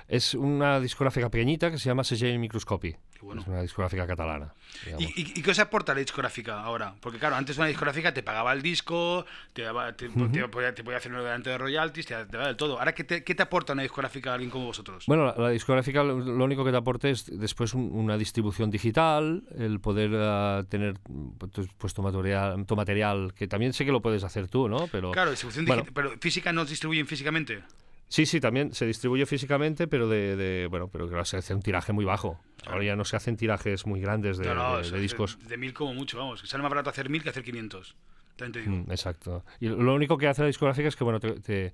Es 0.09 0.35
una 0.35 0.81
discográfica 0.81 1.31
pequeñita 1.31 1.71
que 1.71 1.79
se 1.79 1.89
llama 1.89 2.05
Segell 2.05 2.39
Microscopy. 2.39 2.97
Bueno. 3.23 3.41
Es 3.41 3.47
una 3.49 3.63
discográfica 3.63 4.07
catalana. 4.07 4.55
¿Y, 4.99 5.43
qué 5.43 5.51
os 5.51 5.59
aporta 5.59 5.95
la 5.95 6.01
discográfica 6.01 6.63
ahora? 6.63 6.95
Porque 7.01 7.19
claro, 7.19 7.37
antes 7.37 7.57
una 7.57 7.67
discográfica 7.67 8.13
te 8.13 8.23
pagaba 8.23 8.53
el 8.53 8.63
disco, 8.63 9.25
te, 9.53 9.63
daba, 9.63 9.97
te, 9.97 10.09
uh 10.09 10.13
-huh. 10.13 10.33
te, 10.33 10.49
podía, 10.49 10.75
te, 10.75 10.85
podía, 10.85 10.99
hacer 10.99 11.13
un 11.13 11.19
delante 11.19 11.51
de 11.51 11.59
royalties, 11.59 12.07
te, 12.07 12.15
daba 12.27 12.49
del 12.49 12.57
todo. 12.57 12.79
Ahora, 12.79 12.95
¿qué 12.95 13.05
te, 13.05 13.25
¿qué 13.25 13.35
te, 13.35 13.43
aporta 13.43 13.73
una 13.73 13.83
discográfica 13.83 14.31
a 14.31 14.35
alguien 14.35 14.51
como 14.51 14.67
vosotros? 14.67 15.05
Bueno, 15.07 15.27
la, 15.27 15.35
la 15.37 15.51
discográfica 15.51 16.03
lo, 16.03 16.45
único 16.45 16.65
que 16.65 16.71
te 16.71 16.77
aporta 16.77 17.09
es 17.09 17.27
después 17.27 17.75
un, 17.75 17.91
una 17.93 18.17
distribución 18.19 18.71
digital, 18.71 19.45
el 19.57 19.81
poder 19.81 20.11
uh, 20.13 20.65
tener 20.65 20.95
pues, 21.39 21.69
pues 21.77 21.95
tu, 21.95 22.03
material, 22.03 22.67
tu 22.67 22.77
material, 22.77 23.33
que 23.35 23.49
también 23.49 23.73
sé 23.73 23.85
que 23.85 23.93
lo 23.93 24.03
puedes 24.03 24.25
hacer 24.25 24.49
tú, 24.49 24.69
¿no? 24.69 24.89
Pero, 24.93 25.13
claro, 25.13 25.31
distribución 25.31 25.65
bueno, 25.65 25.83
digital, 25.83 25.95
pero 26.11 26.21
física 26.21 26.53
no 26.53 26.65
distribuyen 26.65 27.07
físicamente. 27.07 27.63
Sí, 28.09 28.25
sí, 28.25 28.41
también 28.41 28.73
se 28.73 28.87
distribuye 28.87 29.27
físicamente, 29.27 29.89
pero 29.89 30.09
de, 30.09 30.37
de 30.37 30.67
bueno, 30.69 30.89
pero 30.89 31.09
que 31.09 31.25
se 31.25 31.39
hace 31.39 31.55
un 31.55 31.63
tiraje 31.63 31.93
muy 31.93 32.05
bajo. 32.05 32.41
Ahora 32.67 32.85
ya 32.85 32.97
no 32.97 33.05
se 33.05 33.17
hacen 33.17 33.37
tirajes 33.37 33.87
muy 33.87 34.01
grandes 34.01 34.39
de, 34.39 34.47
no, 34.47 34.55
no, 34.55 34.79
de, 34.79 34.91
de 34.91 35.01
discos. 35.01 35.39
De, 35.41 35.49
de, 35.49 35.57
mil 35.57 35.75
como 35.75 35.93
mucho, 35.95 36.19
vamos. 36.19 36.41
Sale 36.45 36.63
más 36.63 36.71
barato 36.71 36.91
hacer 36.91 37.11
mil 37.11 37.23
que 37.23 37.31
hacer 37.31 37.43
500. 37.43 37.97
Mm, 38.39 38.91
exacto. 38.91 39.45
Y 39.61 39.69
lo 39.69 39.95
único 39.95 40.19
que 40.19 40.29
hace 40.29 40.43
la 40.43 40.49
discográfica 40.49 40.89
es 40.89 40.97
que 40.97 41.05
bueno 41.05 41.21
te, 41.21 41.41
te, 41.41 41.73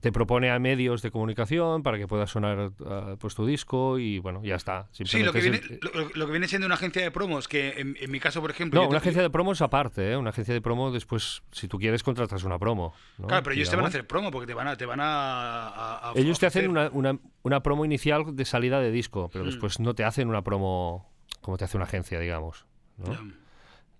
te 0.00 0.12
propone 0.12 0.50
a 0.50 0.58
medios 0.58 1.02
de 1.02 1.10
comunicación 1.10 1.82
para 1.82 1.98
que 1.98 2.06
pueda 2.06 2.26
sonar 2.26 2.72
uh, 2.78 3.16
pues 3.18 3.34
tu 3.34 3.46
disco 3.46 3.98
y 3.98 4.18
bueno, 4.18 4.42
ya 4.44 4.56
está. 4.56 4.88
Sí, 4.92 5.22
lo 5.22 5.32
que, 5.32 5.40
viene, 5.40 5.60
el... 5.68 5.80
lo, 5.80 6.10
lo, 6.14 6.26
que 6.26 6.32
viene 6.32 6.48
siendo 6.48 6.66
una 6.66 6.74
agencia 6.74 7.02
de 7.02 7.10
promos, 7.10 7.48
que 7.48 7.80
en, 7.80 7.96
en 7.98 8.10
mi 8.10 8.20
caso, 8.20 8.40
por 8.40 8.50
ejemplo... 8.50 8.82
No, 8.82 8.88
una 8.88 8.98
agencia 8.98 9.22
de 9.22 9.30
promos 9.30 9.62
aparte, 9.62 10.12
¿eh? 10.12 10.16
Una 10.16 10.30
agencia 10.30 10.52
de 10.52 10.60
promo 10.60 10.90
después, 10.90 11.42
si 11.52 11.68
tú 11.68 11.78
quieres, 11.78 12.02
contratas 12.02 12.44
una 12.44 12.58
promo. 12.58 12.94
¿no? 13.18 13.28
Claro, 13.28 13.42
pero 13.42 13.54
ellos 13.54 13.70
te 13.70 13.76
van 13.76 13.84
a 13.86 13.88
hacer 13.88 14.06
promo 14.06 14.30
porque 14.30 14.46
te 14.46 14.54
van 14.54 14.68
a... 14.68 14.76
Te 14.76 14.86
van 14.86 15.00
a, 15.00 15.68
a, 15.68 16.10
a 16.10 16.12
ellos 16.16 16.38
te 16.38 16.46
hacen 16.46 16.68
una, 16.68 16.90
una, 16.90 17.18
una, 17.42 17.62
promo 17.62 17.84
inicial 17.84 18.36
de 18.36 18.44
salida 18.44 18.80
de 18.80 18.90
disco, 18.90 19.30
pero 19.32 19.44
mm. 19.44 19.48
después 19.48 19.80
no 19.80 19.94
te 19.94 20.04
hacen 20.04 20.28
una 20.28 20.42
promo 20.42 21.10
como 21.40 21.56
te 21.58 21.64
hace 21.64 21.76
una 21.76 21.84
agencia, 21.84 22.18
digamos. 22.18 22.66
¿no? 22.96 23.12
Yeah. 23.12 23.43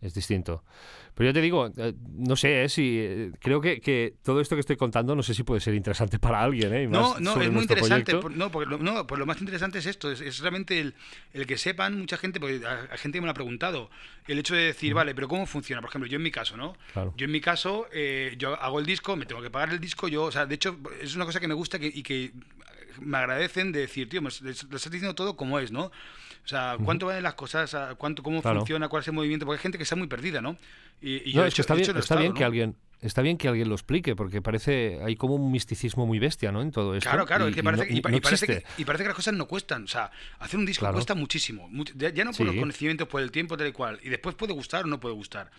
Es 0.04 0.12
distinto. 0.12 0.62
Pero 1.14 1.30
yo 1.30 1.32
te 1.32 1.40
digo, 1.40 1.72
eh, 1.78 1.94
no 2.12 2.36
sé, 2.36 2.64
eh, 2.64 2.68
si 2.68 2.98
eh, 2.98 3.30
creo 3.40 3.58
que, 3.60 3.80
que, 3.80 4.16
todo 4.22 4.40
esto 4.42 4.54
que 4.54 4.60
estoy 4.60 4.76
contando 4.76 5.16
no 5.16 5.22
sé 5.22 5.32
si 5.32 5.42
puede 5.42 5.62
ser 5.62 5.74
interesante 5.74 6.18
para 6.20 6.42
alguien. 6.42 6.74
¿eh? 6.74 6.86
no, 6.86 7.18
no, 7.20 7.40
es 7.40 7.50
muy 7.50 7.62
interesante. 7.62 8.16
Por, 8.16 8.30
no, 8.36 8.50
porque 8.50 8.68
lo, 8.68 8.78
no, 8.78 9.06
pues 9.06 9.18
lo 9.18 9.24
más 9.24 9.40
interesante 9.40 9.78
es 9.78 9.86
esto, 9.86 10.10
es, 10.10 10.20
es 10.20 10.40
realmente 10.40 10.78
el, 10.78 10.94
el, 11.32 11.46
que 11.46 11.56
sepan 11.56 11.98
mucha 11.98 12.18
gente, 12.18 12.38
porque 12.38 12.60
hay 12.66 12.98
gente 12.98 13.16
que 13.16 13.20
me 13.22 13.26
lo 13.26 13.30
ha 13.30 13.34
preguntado, 13.34 13.88
el 14.26 14.38
hecho 14.38 14.54
de 14.54 14.64
decir, 14.64 14.92
mm. 14.92 14.96
vale, 14.96 15.14
pero 15.14 15.26
¿cómo 15.26 15.46
funciona? 15.46 15.80
Por 15.80 15.88
ejemplo, 15.88 16.10
yo 16.10 16.16
en 16.16 16.22
mi 16.22 16.30
caso, 16.30 16.58
¿no? 16.58 16.76
Claro. 16.92 17.14
Yo 17.16 17.24
en 17.24 17.32
mi 17.32 17.40
caso, 17.40 17.86
eh, 17.92 18.34
yo 18.36 18.60
hago 18.60 18.78
el 18.78 18.84
disco, 18.84 19.16
me 19.16 19.24
tengo 19.24 19.40
que 19.40 19.50
pagar 19.50 19.70
el 19.70 19.80
disco, 19.80 20.08
yo, 20.08 20.24
o 20.24 20.32
sea, 20.32 20.44
de 20.44 20.54
hecho, 20.56 20.78
es 21.00 21.16
una 21.16 21.24
cosa 21.24 21.40
que 21.40 21.48
me 21.48 21.54
gusta 21.54 21.78
que, 21.78 21.86
y 21.86 22.02
que 22.02 22.32
me 23.00 23.18
agradecen 23.18 23.72
de 23.72 23.80
decir, 23.80 24.08
tío, 24.08 24.22
me, 24.22 24.30
lo 24.40 24.50
estás 24.50 24.90
diciendo 24.90 25.14
todo 25.14 25.36
como 25.36 25.58
es, 25.58 25.72
¿no? 25.72 25.84
O 25.86 26.48
sea, 26.48 26.76
¿cuánto 26.84 27.06
valen 27.06 27.22
las 27.22 27.34
cosas? 27.34 27.74
¿Cuánto, 27.96 28.22
¿Cómo 28.22 28.42
claro. 28.42 28.60
funciona? 28.60 28.88
¿Cuál 28.88 29.02
es 29.02 29.08
el 29.08 29.14
movimiento? 29.14 29.46
Porque 29.46 29.58
hay 29.58 29.62
gente 29.62 29.78
que 29.78 29.84
está 29.84 29.96
muy 29.96 30.08
perdida, 30.08 30.42
¿no? 30.42 30.56
Y, 31.00 31.30
y 31.30 31.34
no, 31.34 31.44
es 31.44 31.54
que 31.54 31.62
está 31.62 31.74
bien, 31.74 31.86
está 31.86 31.98
estado, 31.98 32.20
bien 32.20 32.32
¿no? 32.32 32.38
que 32.38 32.44
alguien 32.44 32.76
está 33.04 33.22
bien 33.22 33.36
que 33.36 33.48
alguien 33.48 33.68
lo 33.68 33.74
explique, 33.74 34.16
porque 34.16 34.40
parece 34.40 35.00
hay 35.04 35.16
como 35.16 35.34
un 35.34 35.52
misticismo 35.52 36.06
muy 36.06 36.18
bestia, 36.18 36.52
¿no? 36.52 36.62
En 36.62 36.70
todo 36.70 36.94
esto. 36.94 37.08
Claro, 37.08 37.26
claro, 37.26 37.46
y, 37.46 37.50
es 37.50 37.56
que 37.56 37.62
parece, 37.62 37.86
y, 37.88 38.00
no, 38.00 38.16
y, 38.16 38.20
parece 38.20 38.46
que, 38.46 38.64
y, 38.78 38.84
parece 38.84 39.04
que, 39.04 39.08
las 39.08 39.16
cosas 39.16 39.34
no 39.34 39.46
cuestan. 39.46 39.84
O 39.84 39.88
sea, 39.88 40.10
hacer 40.38 40.58
un 40.58 40.66
disco 40.66 40.80
claro. 40.80 40.94
cuesta 40.94 41.14
muchísimo. 41.14 41.68
Ya 41.94 42.24
no 42.24 42.30
por 42.30 42.36
sí. 42.36 42.44
los 42.44 42.56
conocimientos, 42.56 43.08
por 43.08 43.20
el 43.20 43.30
tiempo, 43.30 43.56
tal 43.56 43.68
y 43.68 43.72
cual. 43.72 44.00
Y 44.02 44.08
después 44.08 44.34
puede 44.34 44.52
gustar 44.54 44.84
o 44.84 44.86
no 44.86 45.00
puede 45.00 45.14
gustar. 45.14 45.50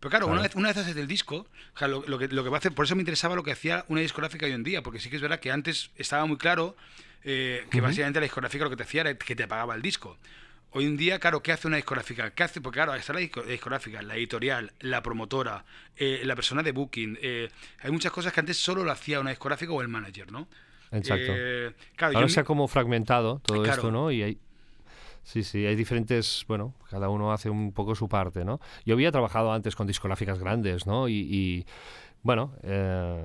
Pero 0.00 0.10
claro, 0.10 0.26
claro, 0.26 0.32
Una, 0.32 0.42
vez, 0.42 0.56
una 0.56 0.68
vez 0.68 0.78
haces 0.78 0.96
el 0.96 1.06
disco, 1.06 1.46
o 1.74 1.78
sea, 1.78 1.86
lo, 1.86 2.02
lo, 2.06 2.18
que, 2.18 2.28
lo 2.28 2.42
que 2.42 2.48
va 2.48 2.56
a 2.56 2.58
hacer, 2.58 2.72
por 2.72 2.86
eso 2.86 2.96
me 2.96 3.02
interesaba 3.02 3.36
lo 3.36 3.42
que 3.42 3.52
hacía 3.52 3.84
una 3.88 4.00
discográfica 4.00 4.46
hoy 4.46 4.52
en 4.52 4.62
día, 4.62 4.82
porque 4.82 4.98
sí 4.98 5.10
que 5.10 5.16
es 5.16 5.22
verdad 5.22 5.40
que 5.40 5.50
antes 5.50 5.90
estaba 5.96 6.24
muy 6.24 6.38
claro 6.38 6.74
eh, 7.22 7.66
que 7.70 7.78
uh 7.78 7.80
-huh. 7.80 7.84
básicamente 7.84 8.18
la 8.18 8.24
discográfica 8.24 8.64
lo 8.64 8.70
que 8.70 8.76
te 8.76 8.82
hacía 8.84 9.02
era 9.02 9.14
que 9.14 9.36
te 9.36 9.46
pagaba 9.46 9.74
el 9.74 9.82
disco. 9.82 10.16
Hoy 10.72 10.86
en 10.86 10.96
día, 10.96 11.18
claro, 11.18 11.42
¿qué 11.42 11.52
hace 11.52 11.66
una 11.66 11.76
discográfica? 11.76 12.30
¿Qué 12.30 12.44
hace? 12.44 12.60
Porque 12.60 12.76
claro, 12.76 12.94
está 12.94 13.12
la 13.12 13.18
discográfica, 13.20 14.00
la 14.02 14.16
editorial, 14.16 14.72
la 14.80 15.02
promotora, 15.02 15.64
eh, 15.96 16.22
la 16.24 16.36
persona 16.36 16.62
de 16.62 16.70
booking. 16.70 17.18
Eh, 17.20 17.50
hay 17.80 17.90
muchas 17.90 18.12
cosas 18.12 18.32
que 18.32 18.38
antes 18.40 18.56
solo 18.56 18.84
lo 18.84 18.92
hacía 18.92 19.18
una 19.20 19.30
discográfica 19.30 19.72
o 19.72 19.82
el 19.82 19.88
manager, 19.88 20.30
¿no? 20.30 20.48
Exacto. 20.92 21.32
Eh, 21.36 21.72
claro, 21.96 22.16
Ahora 22.16 22.28
se 22.28 22.40
ha 22.40 22.44
como 22.44 22.68
fragmentado 22.68 23.40
todo 23.44 23.62
claro. 23.62 23.74
esto, 23.74 23.90
¿no? 23.90 24.12
Y 24.12 24.22
hay, 24.22 24.38
Sí, 25.22 25.44
sí, 25.44 25.66
hay 25.66 25.76
diferentes, 25.76 26.44
bueno, 26.48 26.74
cada 26.88 27.08
uno 27.08 27.32
hace 27.32 27.50
un 27.50 27.72
poco 27.72 27.94
su 27.94 28.08
parte, 28.08 28.44
¿no? 28.44 28.60
Yo 28.84 28.94
había 28.94 29.12
trabajado 29.12 29.52
antes 29.52 29.76
con 29.76 29.86
discográficas 29.86 30.38
grandes, 30.38 30.86
¿no? 30.86 31.08
Y, 31.08 31.26
y 31.30 31.66
bueno, 32.22 32.52
eh, 32.62 33.22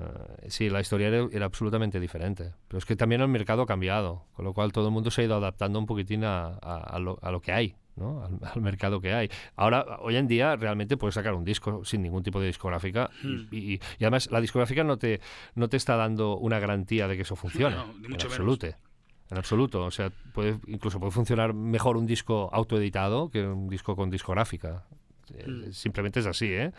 sí, 0.48 0.70
la 0.70 0.80
historia 0.80 1.08
era, 1.08 1.28
era, 1.30 1.44
absolutamente 1.46 2.00
diferente. 2.00 2.52
Pero 2.68 2.78
es 2.78 2.86
que 2.86 2.96
también 2.96 3.20
el 3.20 3.28
mercado 3.28 3.62
ha 3.62 3.66
cambiado, 3.66 4.24
con 4.34 4.44
lo 4.44 4.54
cual 4.54 4.72
todo 4.72 4.86
el 4.86 4.92
mundo 4.92 5.10
se 5.10 5.22
ha 5.22 5.24
ido 5.24 5.36
adaptando 5.36 5.78
un 5.78 5.86
poquitín 5.86 6.24
a, 6.24 6.46
a, 6.46 6.76
a, 6.76 6.98
lo, 6.98 7.18
a 7.20 7.30
lo, 7.30 7.42
que 7.42 7.52
hay, 7.52 7.76
¿no? 7.96 8.24
Al, 8.24 8.38
al, 8.54 8.62
mercado 8.62 9.00
que 9.00 9.12
hay. 9.12 9.28
Ahora, 9.54 9.98
hoy 10.00 10.16
en 10.16 10.28
día, 10.28 10.56
realmente 10.56 10.96
puedes 10.96 11.14
sacar 11.14 11.34
un 11.34 11.44
disco 11.44 11.84
sin 11.84 12.02
ningún 12.02 12.22
tipo 12.22 12.40
de 12.40 12.46
discográfica 12.46 13.10
hmm. 13.22 13.48
y, 13.50 13.58
y, 13.58 13.80
y, 13.98 14.04
además 14.04 14.30
la 14.30 14.40
discográfica 14.40 14.82
no 14.82 14.96
te, 14.96 15.20
no 15.54 15.68
te 15.68 15.76
está 15.76 15.96
dando 15.96 16.38
una 16.38 16.58
garantía 16.58 17.06
de 17.06 17.16
que 17.16 17.22
eso 17.22 17.36
funcione. 17.36 17.76
No, 17.76 17.86
no, 17.86 18.06
en 18.06 18.14
absoluto. 18.14 18.66
Menos. 18.66 18.85
En 19.30 19.38
absoluto. 19.38 19.84
O 19.84 19.90
sea, 19.90 20.10
puede, 20.32 20.58
incluso 20.66 21.00
puede 21.00 21.12
funcionar 21.12 21.52
mejor 21.52 21.96
un 21.96 22.06
disco 22.06 22.48
autoeditado 22.52 23.30
que 23.30 23.42
un 23.42 23.68
disco 23.68 23.96
con 23.96 24.10
discográfica. 24.10 24.84
Hmm. 25.46 25.72
Simplemente 25.72 26.20
es 26.20 26.26
así, 26.26 26.52
¿eh? 26.52 26.72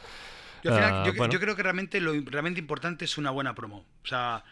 Yo, 0.64 0.72
al 0.74 0.78
final, 0.78 1.02
uh, 1.02 1.06
yo, 1.06 1.14
bueno. 1.16 1.34
yo, 1.34 1.40
creo 1.40 1.56
que 1.56 1.64
realmente 1.64 2.00
lo 2.00 2.14
realmente 2.14 2.60
importante 2.60 3.06
es 3.06 3.18
una 3.18 3.32
buena 3.32 3.54
promo. 3.54 3.86
O 4.04 4.08
sea, 4.08 4.44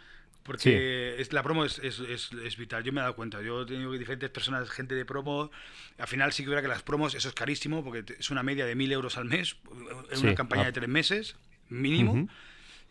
Porque 0.43 1.15
es, 1.19 1.33
la 1.33 1.41
promo 1.41 1.65
es, 1.65 1.79
es, 1.79 1.99
es, 1.99 2.57
vital, 2.57 2.83
yo 2.83 2.91
me 2.91 2.99
he 2.99 3.01
dado 3.01 3.15
cuenta. 3.15 3.41
Yo 3.41 3.63
he 3.63 3.65
tenido 3.65 3.91
diferentes 3.93 4.29
personas, 4.29 4.69
gente 4.69 4.93
de 4.93 5.05
promo. 5.05 5.49
Al 5.97 6.07
final 6.07 6.33
sí 6.33 6.43
que 6.43 6.49
verá 6.49 6.61
que 6.61 6.67
las 6.67 6.83
promos, 6.83 7.15
eso 7.15 7.29
es 7.29 7.33
carísimo, 7.33 7.83
porque 7.83 8.03
es 8.19 8.29
una 8.29 8.43
media 8.43 8.65
de 8.65 8.75
mil 8.75 8.91
euros 8.91 9.17
al 9.17 9.25
mes, 9.25 9.57
en 10.11 10.19
una 10.19 10.35
campaña 10.35 10.63
ah. 10.63 10.65
de 10.65 10.71
tres 10.73 10.89
meses, 10.89 11.35
mínimo. 11.69 12.27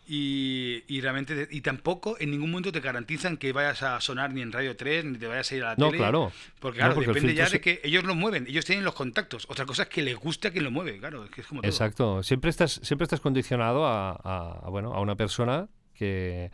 Y, 0.06 0.84
y, 0.86 1.00
realmente 1.00 1.48
y 1.50 1.62
tampoco 1.62 2.16
en 2.20 2.30
ningún 2.30 2.50
momento 2.50 2.70
te 2.70 2.80
garantizan 2.80 3.38
que 3.38 3.52
vayas 3.52 3.82
a 3.82 3.98
sonar 4.02 4.34
ni 4.34 4.42
en 4.42 4.52
Radio 4.52 4.76
3 4.76 5.04
ni 5.06 5.18
te 5.18 5.26
vayas 5.26 5.50
a 5.50 5.56
ir 5.56 5.62
a 5.64 5.68
la 5.68 5.74
no, 5.76 5.86
tele. 5.86 5.98
Claro. 5.98 6.32
Porque 6.60 6.78
claro, 6.78 7.00
depende 7.00 7.34
ya 7.34 7.48
de 7.48 7.60
que 7.60 7.80
ellos 7.82 8.04
lo 8.04 8.14
mueven, 8.14 8.46
ellos 8.46 8.66
tienen 8.66 8.84
los 8.84 8.94
contactos. 8.94 9.46
Otra 9.48 9.64
cosa 9.64 9.84
es 9.84 9.88
que 9.88 10.02
les 10.02 10.16
guste 10.16 10.48
a 10.48 10.50
quien 10.50 10.64
lo 10.64 10.70
mueve, 10.70 10.98
claro, 10.98 11.24
es 11.24 11.30
que 11.30 11.40
es 11.40 11.46
como 11.46 11.62
Exacto, 11.64 12.22
siempre 12.22 12.50
estás 12.50 12.80
siempre 12.82 13.04
estás 13.04 13.20
condicionado 13.20 13.86
a, 13.86 14.10
a, 14.12 14.68
bueno, 14.68 14.92
a 14.92 15.00
una 15.00 15.16
persona 15.16 15.68
que 15.94 16.50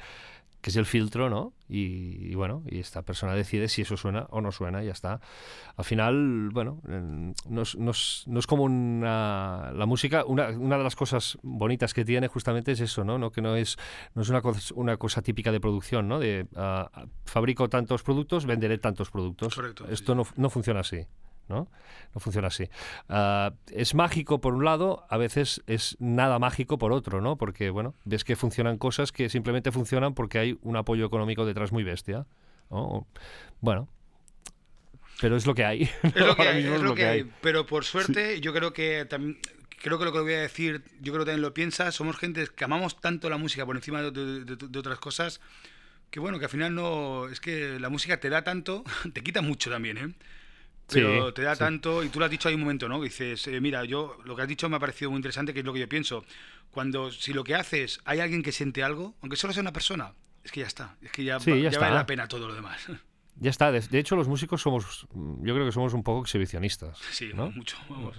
que 0.60 0.70
es 0.70 0.76
el 0.76 0.86
filtro, 0.86 1.30
¿no? 1.30 1.52
Y, 1.68 2.34
bueno, 2.34 2.62
y 2.68 2.80
esta 2.80 3.02
persona 3.02 3.34
decide 3.34 3.68
si 3.68 3.82
eso 3.82 3.96
suena 3.96 4.26
o 4.30 4.40
no 4.40 4.50
suena 4.50 4.82
y 4.82 4.86
ya 4.86 4.92
está. 4.92 5.20
Al 5.76 5.84
final, 5.84 6.50
bueno, 6.52 6.80
no 6.84 7.62
es, 7.62 7.76
no 7.76 7.90
es, 7.90 8.46
como 8.46 8.64
una... 8.64 9.72
La 9.72 9.86
música, 9.86 10.24
una, 10.24 10.48
una, 10.48 10.76
de 10.78 10.84
las 10.84 10.96
cosas 10.96 11.38
bonitas 11.42 11.94
que 11.94 12.04
tiene 12.04 12.28
justamente 12.28 12.72
es 12.72 12.80
eso, 12.80 13.04
¿no? 13.04 13.18
¿No? 13.18 13.30
Que 13.30 13.40
no 13.40 13.56
es, 13.56 13.76
no 14.14 14.22
es 14.22 14.28
una, 14.28 14.42
cosa, 14.42 14.74
una 14.74 14.96
cosa 14.96 15.22
típica 15.22 15.52
de 15.52 15.60
producción, 15.60 16.08
¿no? 16.08 16.18
De 16.18 16.46
uh, 16.56 17.06
fabrico 17.24 17.68
tantos 17.68 18.02
productos, 18.02 18.46
venderé 18.46 18.78
tantos 18.78 19.10
productos. 19.10 19.54
Correcto, 19.54 19.86
Esto 19.88 20.14
no, 20.14 20.26
no 20.36 20.50
funciona 20.50 20.80
así. 20.80 21.06
¿No? 21.50 21.68
No 22.14 22.20
funciona 22.20 22.48
así. 22.48 22.70
Uh, 23.10 23.54
es 23.70 23.94
mágico 23.94 24.40
por 24.40 24.54
un 24.54 24.64
lado, 24.64 25.04
a 25.10 25.18
veces 25.18 25.62
es 25.66 25.96
nada 26.00 26.38
mágico 26.38 26.78
por 26.78 26.92
otro, 26.92 27.20
¿no? 27.20 27.36
Porque, 27.36 27.68
bueno, 27.68 27.94
ves 28.06 28.24
que 28.24 28.36
funcionan 28.36 28.78
cosas 28.78 29.12
que 29.12 29.28
simplemente 29.28 29.70
funcionan 29.70 30.14
porque 30.14 30.38
hay 30.38 30.58
un 30.62 30.76
apoyo 30.76 31.04
económico 31.04 31.44
detrás 31.44 31.72
muy 31.72 31.84
bestia. 31.84 32.26
Bueno, 33.60 33.88
pero 35.20 35.36
es 35.36 35.46
lo 35.46 35.54
que 35.54 35.64
hay. 35.64 35.82
Es 36.02 36.14
lo 36.14 36.36
que, 36.36 36.48
hay, 36.48 36.64
es 36.64 36.80
lo 36.80 36.94
que 36.94 37.04
hay. 37.04 37.30
Pero 37.42 37.66
por 37.66 37.84
suerte, 37.84 38.40
yo 38.40 38.54
creo 38.54 38.72
que 38.72 39.04
también 39.04 39.38
creo 39.82 39.98
que 39.98 40.04
lo 40.04 40.12
que 40.12 40.20
voy 40.20 40.34
a 40.34 40.40
decir, 40.40 40.82
yo 41.00 41.12
creo 41.12 41.24
que 41.24 41.30
también 41.30 41.42
lo 41.42 41.54
piensas, 41.54 41.94
somos 41.94 42.16
gente 42.16 42.46
que 42.54 42.64
amamos 42.64 43.00
tanto 43.00 43.28
la 43.30 43.38
música 43.38 43.64
por 43.64 43.76
encima 43.76 44.02
de, 44.02 44.44
de, 44.44 44.78
otras 44.78 44.98
cosas, 44.98 45.40
que 46.10 46.20
bueno, 46.20 46.38
que 46.38 46.44
al 46.44 46.50
final 46.50 46.74
no, 46.74 47.28
es 47.28 47.40
que 47.40 47.80
la 47.80 47.88
música 47.88 48.20
te 48.20 48.28
da 48.28 48.44
tanto, 48.44 48.84
te 49.12 49.22
quita 49.22 49.42
mucho 49.42 49.70
también, 49.70 49.98
¿eh? 49.98 50.14
Pero 50.92 51.32
te 51.32 51.42
da 51.42 51.56
tanto, 51.56 52.02
y 52.04 52.08
tú 52.08 52.18
lo 52.18 52.24
has 52.24 52.30
dicho 52.30 52.48
ahí 52.48 52.54
un 52.54 52.60
momento, 52.60 52.88
¿no? 52.88 53.00
Dices, 53.00 53.46
eh, 53.46 53.60
mira, 53.60 53.84
yo 53.84 54.18
lo 54.24 54.36
que 54.36 54.42
has 54.42 54.48
dicho 54.48 54.68
me 54.68 54.76
ha 54.76 54.78
parecido 54.78 55.10
muy 55.10 55.18
interesante, 55.18 55.52
que 55.52 55.60
es 55.60 55.64
lo 55.64 55.72
que 55.72 55.80
yo 55.80 55.88
pienso. 55.88 56.24
Cuando, 56.70 57.10
si 57.10 57.32
lo 57.32 57.44
que 57.44 57.54
haces, 57.54 58.00
hay 58.04 58.20
alguien 58.20 58.42
que 58.42 58.52
siente 58.52 58.82
algo, 58.82 59.14
aunque 59.22 59.36
solo 59.36 59.52
sea 59.52 59.62
una 59.62 59.72
persona, 59.72 60.12
es 60.44 60.52
que 60.52 60.60
ya 60.60 60.66
está, 60.66 60.96
es 61.02 61.10
que 61.12 61.24
ya, 61.24 61.38
ya, 61.38 61.78
vale 61.78 61.94
la 61.94 62.06
pena 62.06 62.28
todo 62.28 62.48
lo 62.48 62.54
demás. 62.54 62.80
Ya 63.42 63.48
está, 63.48 63.72
de, 63.72 63.98
hecho 63.98 64.16
los 64.16 64.28
músicos 64.28 64.60
somos, 64.60 65.06
yo 65.14 65.54
creo 65.54 65.64
que 65.64 65.72
somos 65.72 65.94
un 65.94 66.02
poco 66.02 66.20
exhibicionistas. 66.20 66.98
Sí, 67.10 67.30
¿no? 67.32 67.50
mucho, 67.52 67.78
vamos. 67.88 68.18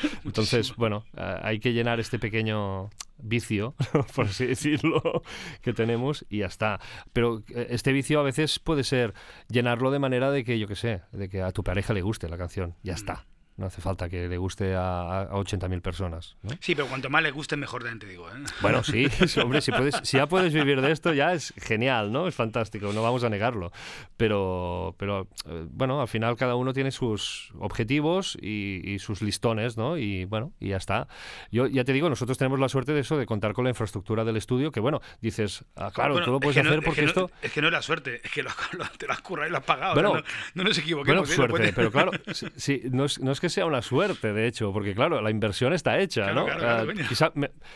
Entonces, 0.24 0.74
bueno, 0.74 1.04
eh, 1.16 1.36
hay 1.42 1.60
que 1.60 1.72
llenar 1.72 2.00
este 2.00 2.18
pequeño 2.18 2.90
vicio, 3.22 3.74
por 4.14 4.26
así 4.26 4.46
decirlo, 4.46 5.22
que 5.62 5.72
tenemos 5.72 6.26
y 6.28 6.38
ya 6.38 6.46
está. 6.46 6.80
Pero 7.12 7.42
eh, 7.54 7.68
este 7.70 7.92
vicio 7.92 8.20
a 8.20 8.22
veces 8.22 8.58
puede 8.58 8.84
ser 8.84 9.14
llenarlo 9.48 9.90
de 9.90 9.98
manera 9.98 10.30
de 10.30 10.44
que, 10.44 10.58
yo 10.58 10.68
qué 10.68 10.76
sé, 10.76 11.02
de 11.12 11.28
que 11.28 11.42
a 11.42 11.52
tu 11.52 11.62
pareja 11.64 11.94
le 11.94 12.02
guste 12.02 12.28
la 12.28 12.38
canción. 12.38 12.74
Ya 12.82 12.92
mm. 12.92 12.96
está. 12.96 13.26
No 13.62 13.68
hace 13.68 13.80
falta 13.80 14.08
que 14.08 14.26
le 14.26 14.38
guste 14.38 14.74
a, 14.74 15.20
a 15.20 15.30
80.000 15.30 15.80
personas. 15.82 16.34
Sí, 16.58 16.74
pero 16.74 16.88
cuanto 16.88 17.08
más 17.10 17.22
le 17.22 17.30
guste, 17.30 17.56
mejor 17.56 17.84
te 17.84 18.06
digo. 18.08 18.28
¿eh? 18.28 18.32
Bueno, 18.60 18.82
sí, 18.84 19.06
hombre, 19.40 19.60
si, 19.60 19.70
puedes, 19.70 19.94
si 20.02 20.16
ya 20.16 20.26
puedes 20.26 20.52
vivir 20.52 20.80
de 20.80 20.90
esto, 20.90 21.14
ya 21.14 21.32
es 21.32 21.54
genial, 21.56 22.10
¿no? 22.10 22.26
Es 22.26 22.34
fantástico, 22.34 22.92
no 22.92 23.04
vamos 23.04 23.22
a 23.22 23.28
negarlo. 23.28 23.70
Pero, 24.16 24.96
pero 24.98 25.28
eh, 25.46 25.64
bueno, 25.70 26.00
al 26.00 26.08
final 26.08 26.36
cada 26.36 26.56
uno 26.56 26.72
tiene 26.72 26.90
sus 26.90 27.52
objetivos 27.60 28.36
y, 28.42 28.98
sus 28.98 29.22
listones, 29.22 29.76
¿no? 29.76 29.96
Y 29.96 30.24
bueno, 30.24 30.52
y 30.58 30.70
ya 30.70 30.76
está. 30.78 31.06
Yo 31.52 31.68
ya 31.68 31.84
te 31.84 31.92
digo, 31.92 32.08
nosotros 32.08 32.36
tenemos 32.38 32.58
la 32.58 32.68
suerte 32.68 32.92
de 32.92 33.00
eso, 33.00 33.16
de 33.16 33.26
contar 33.26 33.52
con 33.52 33.62
la 33.62 33.70
infraestructura 33.70 34.24
del 34.24 34.38
estudio, 34.38 34.72
que 34.72 34.80
bueno, 34.80 35.00
dices, 35.20 35.64
ah, 35.76 35.92
claro, 35.94 36.20
tú 36.24 36.32
lo 36.32 36.40
puedes 36.40 36.56
hacer 36.58 36.82
porque 36.82 37.04
esto. 37.04 37.30
es 37.40 37.52
que 37.52 37.62
no 37.62 37.68
era 37.68 37.80
suerte, 37.80 38.20
es 38.24 38.30
que 38.32 38.42
lo, 38.42 38.50
te 38.98 39.06
lo 39.06 39.12
has 39.12 39.20
currado 39.20 39.48
y 39.48 39.52
lo 39.52 39.58
has 39.58 39.64
pagado. 39.64 39.94
Bueno, 39.94 40.20
no, 40.54 40.64
nos 40.64 40.76
equivoquemos. 40.78 41.28
Bueno, 41.28 41.32
¿eh? 41.32 41.36
suerte, 41.36 41.72
pero 41.72 41.92
claro, 41.92 42.10
sí, 42.56 42.82
no, 42.90 43.04
es, 43.04 43.20
no 43.20 43.30
es 43.30 43.38
que 43.38 43.51
sea 43.52 43.66
una 43.66 43.82
suerte, 43.82 44.32
de 44.32 44.48
hecho, 44.48 44.72
porque 44.72 44.94
claro, 44.94 45.20
la 45.20 45.30
inversión 45.30 45.72
está 45.72 46.00
hecha, 46.00 46.32
¿no? 46.32 46.46
Ah, 46.48 46.84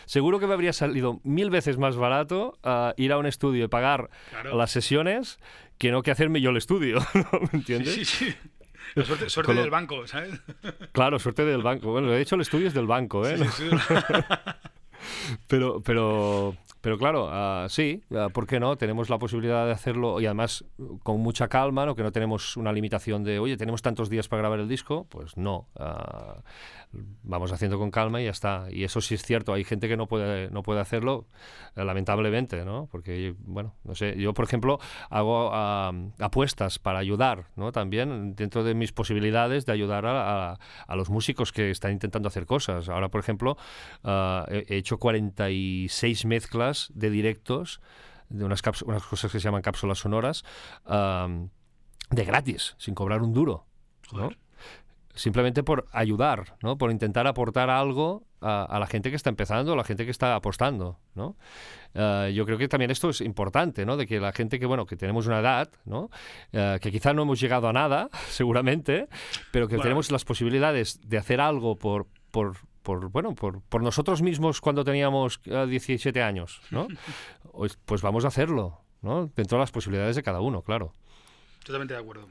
seguro 0.05 0.41
que 0.41 0.47
me 0.47 0.55
habría 0.55 0.73
salido 0.73 1.21
mil 1.23 1.51
veces 1.51 1.79
más 1.79 1.97
barato 1.97 2.59
ah, 2.65 2.95
ir 2.97 3.13
a 3.13 3.19
un 3.19 3.27
estudio 3.27 3.65
y 3.65 3.69
pagar 3.69 4.11
las 4.53 4.73
sesiones 4.73 5.39
que 5.79 5.91
no 5.91 6.03
que 6.03 6.11
hacerme 6.11 6.41
yo 6.41 6.51
el 6.51 6.57
estudio, 6.57 6.99
¿me 7.53 7.59
entiendes? 7.59 7.95
Sí, 7.95 8.05
sí. 8.05 8.35
suerte, 9.29 9.55
del 9.55 9.71
banco, 9.71 10.07
¿sabes? 10.07 10.41
Claro, 10.93 11.19
suerte 11.19 11.45
del 11.45 11.63
banco. 11.63 11.91
Bueno, 11.91 12.11
de 12.11 12.21
hecho 12.21 12.35
el 12.35 12.41
estudio 12.41 12.69
es 12.69 12.75
del 12.75 12.87
banco, 12.87 13.27
¿eh? 13.29 13.37
pero, 15.47 15.83
pero, 15.83 16.57
pero 16.87 16.99
claro, 16.99 17.27
uh, 17.27 17.69
sí, 17.69 18.05
uh, 18.11 18.31
¿por 18.31 18.47
qué 18.47 18.61
no? 18.61 18.77
Tenemos 18.77 19.11
la 19.11 19.19
posibilidad 19.19 19.67
de 19.67 19.73
hacerlo 19.73 20.21
y 20.21 20.27
además 20.27 20.65
con 21.03 21.19
mucha 21.19 21.49
calma, 21.49 21.85
¿no? 21.85 21.97
Que 21.97 22.05
no 22.05 22.13
tenemos 22.13 22.57
una 22.57 22.73
limitación 22.73 23.25
de, 23.25 23.41
oye, 23.41 23.57
tenemos 23.57 23.83
tantos 23.83 24.09
días 24.09 24.29
para 24.29 24.43
grabar 24.43 24.61
el 24.61 24.69
disco. 24.69 25.05
Pues 25.11 25.37
no. 25.37 25.67
Uh, 25.75 26.43
vamos 27.25 27.53
haciendo 27.53 27.79
con 27.79 27.91
calma 27.91 28.21
y 28.21 28.27
ya 28.27 28.31
está. 28.31 28.67
Y 28.71 28.85
eso 28.85 29.01
sí 29.01 29.15
es 29.15 29.23
cierto, 29.23 29.53
hay 29.53 29.65
gente 29.65 29.89
que 29.89 29.97
no 29.97 30.07
puede, 30.07 30.49
no 30.51 30.63
puede 30.63 30.81
hacerlo, 30.81 31.27
eh, 31.75 31.85
lamentablemente, 31.85 32.65
¿no? 32.65 32.89
Porque, 32.91 33.35
bueno, 33.41 33.75
no 33.85 33.95
sé, 33.95 34.17
yo, 34.17 34.33
por 34.33 34.45
ejemplo, 34.45 34.79
hago 35.11 35.53
apuestas 36.19 36.79
para 36.79 37.01
ayudar, 37.01 37.47
¿no? 37.57 37.73
También 37.73 38.37
dentro 38.37 38.65
de 38.65 38.75
mis 38.75 38.93
posibilidades 38.93 39.67
de 39.67 39.73
ayudar 39.73 40.07
a, 40.07 40.59
a, 40.87 40.97
los 40.97 41.11
músicos 41.11 41.53
que 41.53 41.71
están 41.71 41.93
intentando 41.93 42.29
hacer 42.29 42.47
cosas. 42.47 42.89
Ahora, 42.89 43.09
por 43.09 43.21
ejemplo, 43.21 43.57
he 44.49 44.77
hecho 44.77 44.99
46 44.99 46.27
mezclas 46.27 46.76
de 46.95 47.11
directos 47.11 47.81
de 48.29 48.45
unas, 48.45 48.63
unas 48.85 49.03
cosas 49.05 49.31
que 49.31 49.41
se 49.41 49.45
llaman 49.45 49.63
cápsulas 49.63 49.99
sonoras 49.99 50.45
de 50.87 52.25
gratis, 52.25 52.75
sin 52.79 52.95
cobrar 52.95 53.23
un 53.23 53.33
duro. 53.33 53.67
¿no? 54.13 54.31
simplemente 55.17 55.63
por 55.63 55.87
ayudar, 55.93 56.57
¿no? 56.63 56.79
por 56.79 56.91
intentar 56.91 57.27
aportar 57.27 57.71
algo 57.71 58.25
a, 58.43 58.77
la 58.79 58.87
gente 58.87 59.11
que 59.11 59.17
está 59.17 59.31
empezando, 59.31 59.73
a 59.73 59.77
la 59.77 59.83
gente 59.83 60.05
que 60.05 60.11
está 60.11 60.37
apostando. 60.37 61.01
¿no? 61.15 61.37
Eh, 61.95 62.33
yo 62.35 62.45
creo 62.45 62.59
que 62.59 62.69
también 62.69 62.91
esto 62.91 63.09
es 63.09 63.23
importante, 63.23 63.85
¿no? 63.85 63.97
de 63.97 64.07
que 64.07 64.21
la 64.21 64.33
gente 64.33 64.61
que, 64.61 64.67
bueno, 64.67 64.87
que 64.87 64.95
tenemos 64.95 65.27
una 65.27 65.41
edad, 65.41 65.71
¿no? 65.85 66.11
Eh, 66.53 66.79
que 66.81 66.93
quizá 66.93 67.13
no 67.13 67.23
hemos 67.23 67.41
llegado 67.41 67.67
a 67.67 67.73
nada, 67.73 68.09
seguramente, 68.29 69.09
pero 69.51 69.67
que 69.67 69.79
tenemos 69.79 70.13
las 70.13 70.25
posibilidades 70.25 71.01
de 71.03 71.19
hacer 71.19 71.41
algo 71.41 71.77
por, 71.77 72.07
por, 72.31 72.57
por 72.87 73.11
bueno, 73.11 73.35
por, 73.35 73.63
por, 73.63 73.83
nosotros 73.83 74.23
mismos 74.23 74.61
cuando 74.61 74.85
teníamos 74.85 75.41
17 75.43 76.17
eh, 76.17 76.23
años, 76.23 76.61
¿no? 76.71 76.87
pues, 77.53 77.77
pues 77.85 78.01
vamos 78.01 78.25
a 78.25 78.29
hacerlo, 78.29 78.81
¿no? 79.03 79.29
dentro 79.35 79.59
de 79.59 79.63
las 79.63 79.73
posibilidades 79.73 80.15
de 80.15 80.23
cada 80.23 80.41
uno, 80.41 80.63
claro. 80.63 80.93
Totalmente 81.65 81.95
de 81.95 82.01
acuerdo. 82.01 82.29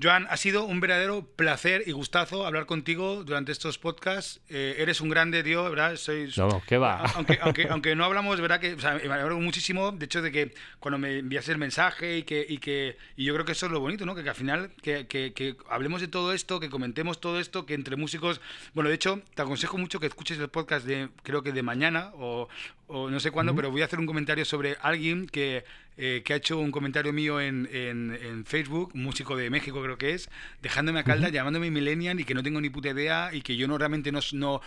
Joan, 0.00 0.26
ha 0.30 0.36
sido 0.36 0.64
un 0.64 0.80
verdadero 0.80 1.26
placer 1.36 1.84
y 1.86 1.92
gustazo 1.92 2.46
hablar 2.46 2.64
contigo 2.66 3.24
durante 3.24 3.52
estos 3.52 3.78
podcasts. 3.78 4.40
Eh, 4.48 4.76
eres 4.78 5.00
un 5.00 5.10
grande, 5.10 5.42
tío, 5.42 5.68
¿verdad? 5.68 5.96
Sois, 5.96 6.36
no, 6.38 6.62
¿qué 6.66 6.78
va? 6.78 7.04
Aunque, 7.14 7.38
aunque, 7.42 7.68
aunque 7.68 7.94
no 7.94 8.04
hablamos, 8.04 8.40
¿verdad? 8.40 8.58
Que, 8.58 8.72
o 8.72 8.80
sea, 8.80 8.94
me 8.94 9.12
alegro 9.12 9.38
muchísimo, 9.38 9.92
de 9.92 10.06
hecho, 10.06 10.22
de 10.22 10.32
que 10.32 10.54
cuando 10.80 10.98
me 10.98 11.18
enviaste 11.18 11.52
el 11.52 11.58
mensaje 11.58 12.18
y 12.18 12.22
que, 12.22 12.44
y 12.48 12.58
que 12.58 12.96
y 13.16 13.24
yo 13.24 13.34
creo 13.34 13.44
que 13.44 13.52
eso 13.52 13.66
es 13.66 13.72
lo 13.72 13.80
bonito, 13.80 14.06
¿no? 14.06 14.14
Que, 14.14 14.28
al 14.28 14.34
final 14.34 14.70
que, 14.82 15.06
que, 15.06 15.34
que, 15.34 15.56
hablemos 15.68 16.00
de 16.00 16.08
todo 16.08 16.32
esto, 16.32 16.58
que 16.58 16.70
comentemos 16.70 17.20
todo 17.20 17.38
esto, 17.38 17.66
que 17.66 17.74
entre 17.74 17.96
músicos... 17.96 18.40
Bueno, 18.72 18.88
de 18.88 18.96
hecho, 18.96 19.20
te 19.34 19.42
aconsejo 19.42 19.76
mucho 19.76 20.00
que 20.00 20.06
escuches 20.06 20.38
el 20.38 20.48
podcast 20.48 20.86
de, 20.86 21.10
creo 21.22 21.42
que 21.42 21.52
de 21.52 21.62
mañana 21.62 22.12
o, 22.14 22.48
o 22.86 23.10
no 23.10 23.20
sé 23.20 23.30
cuándo, 23.30 23.54
pero 23.54 23.70
voy 23.70 23.82
a 23.82 23.84
hacer 23.84 23.98
un 23.98 24.06
comentario 24.06 24.44
sobre 24.44 24.76
alguien 24.80 25.26
que 25.26 25.64
eh, 25.98 26.22
que 26.24 26.32
ha 26.32 26.36
hecho 26.36 26.58
un 26.58 26.70
comentario 26.70 27.12
mío 27.12 27.40
en, 27.40 27.68
en, 27.72 28.44
Facebook, 28.46 28.92
un 28.94 29.02
músico 29.02 29.36
de 29.36 29.50
México 29.50 29.82
creo 29.82 29.98
que 29.98 30.14
es, 30.14 30.30
dejándome 30.62 31.00
a 31.00 31.04
calda, 31.04 31.28
llamándome 31.28 31.70
millennial 31.70 32.18
y 32.18 32.24
que 32.24 32.34
no 32.34 32.42
tengo 32.42 32.60
ni 32.60 32.70
puta 32.70 32.90
idea 32.90 33.30
y 33.32 33.42
que 33.42 33.56
yo 33.56 33.68
no 33.68 33.78
realmente 33.78 34.10
no, 34.12 34.20
no, 34.32 34.60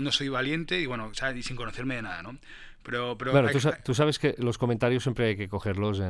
no, 0.00 0.12
soy 0.12 0.28
valiente 0.28 0.80
y 0.80 0.86
bueno, 0.86 1.12
y 1.34 1.42
sin 1.42 1.56
conocerme 1.56 1.96
de 1.96 2.02
nada, 2.02 2.22
¿no? 2.22 2.36
Pero, 2.82 3.16
pero 3.16 3.32
bueno, 3.32 3.48
tú, 3.82 3.94
sabes 3.94 4.18
que 4.18 4.34
los 4.36 4.58
comentarios 4.58 5.02
siempre 5.02 5.28
hay 5.28 5.36
que 5.36 5.48
cogerlos 5.48 6.02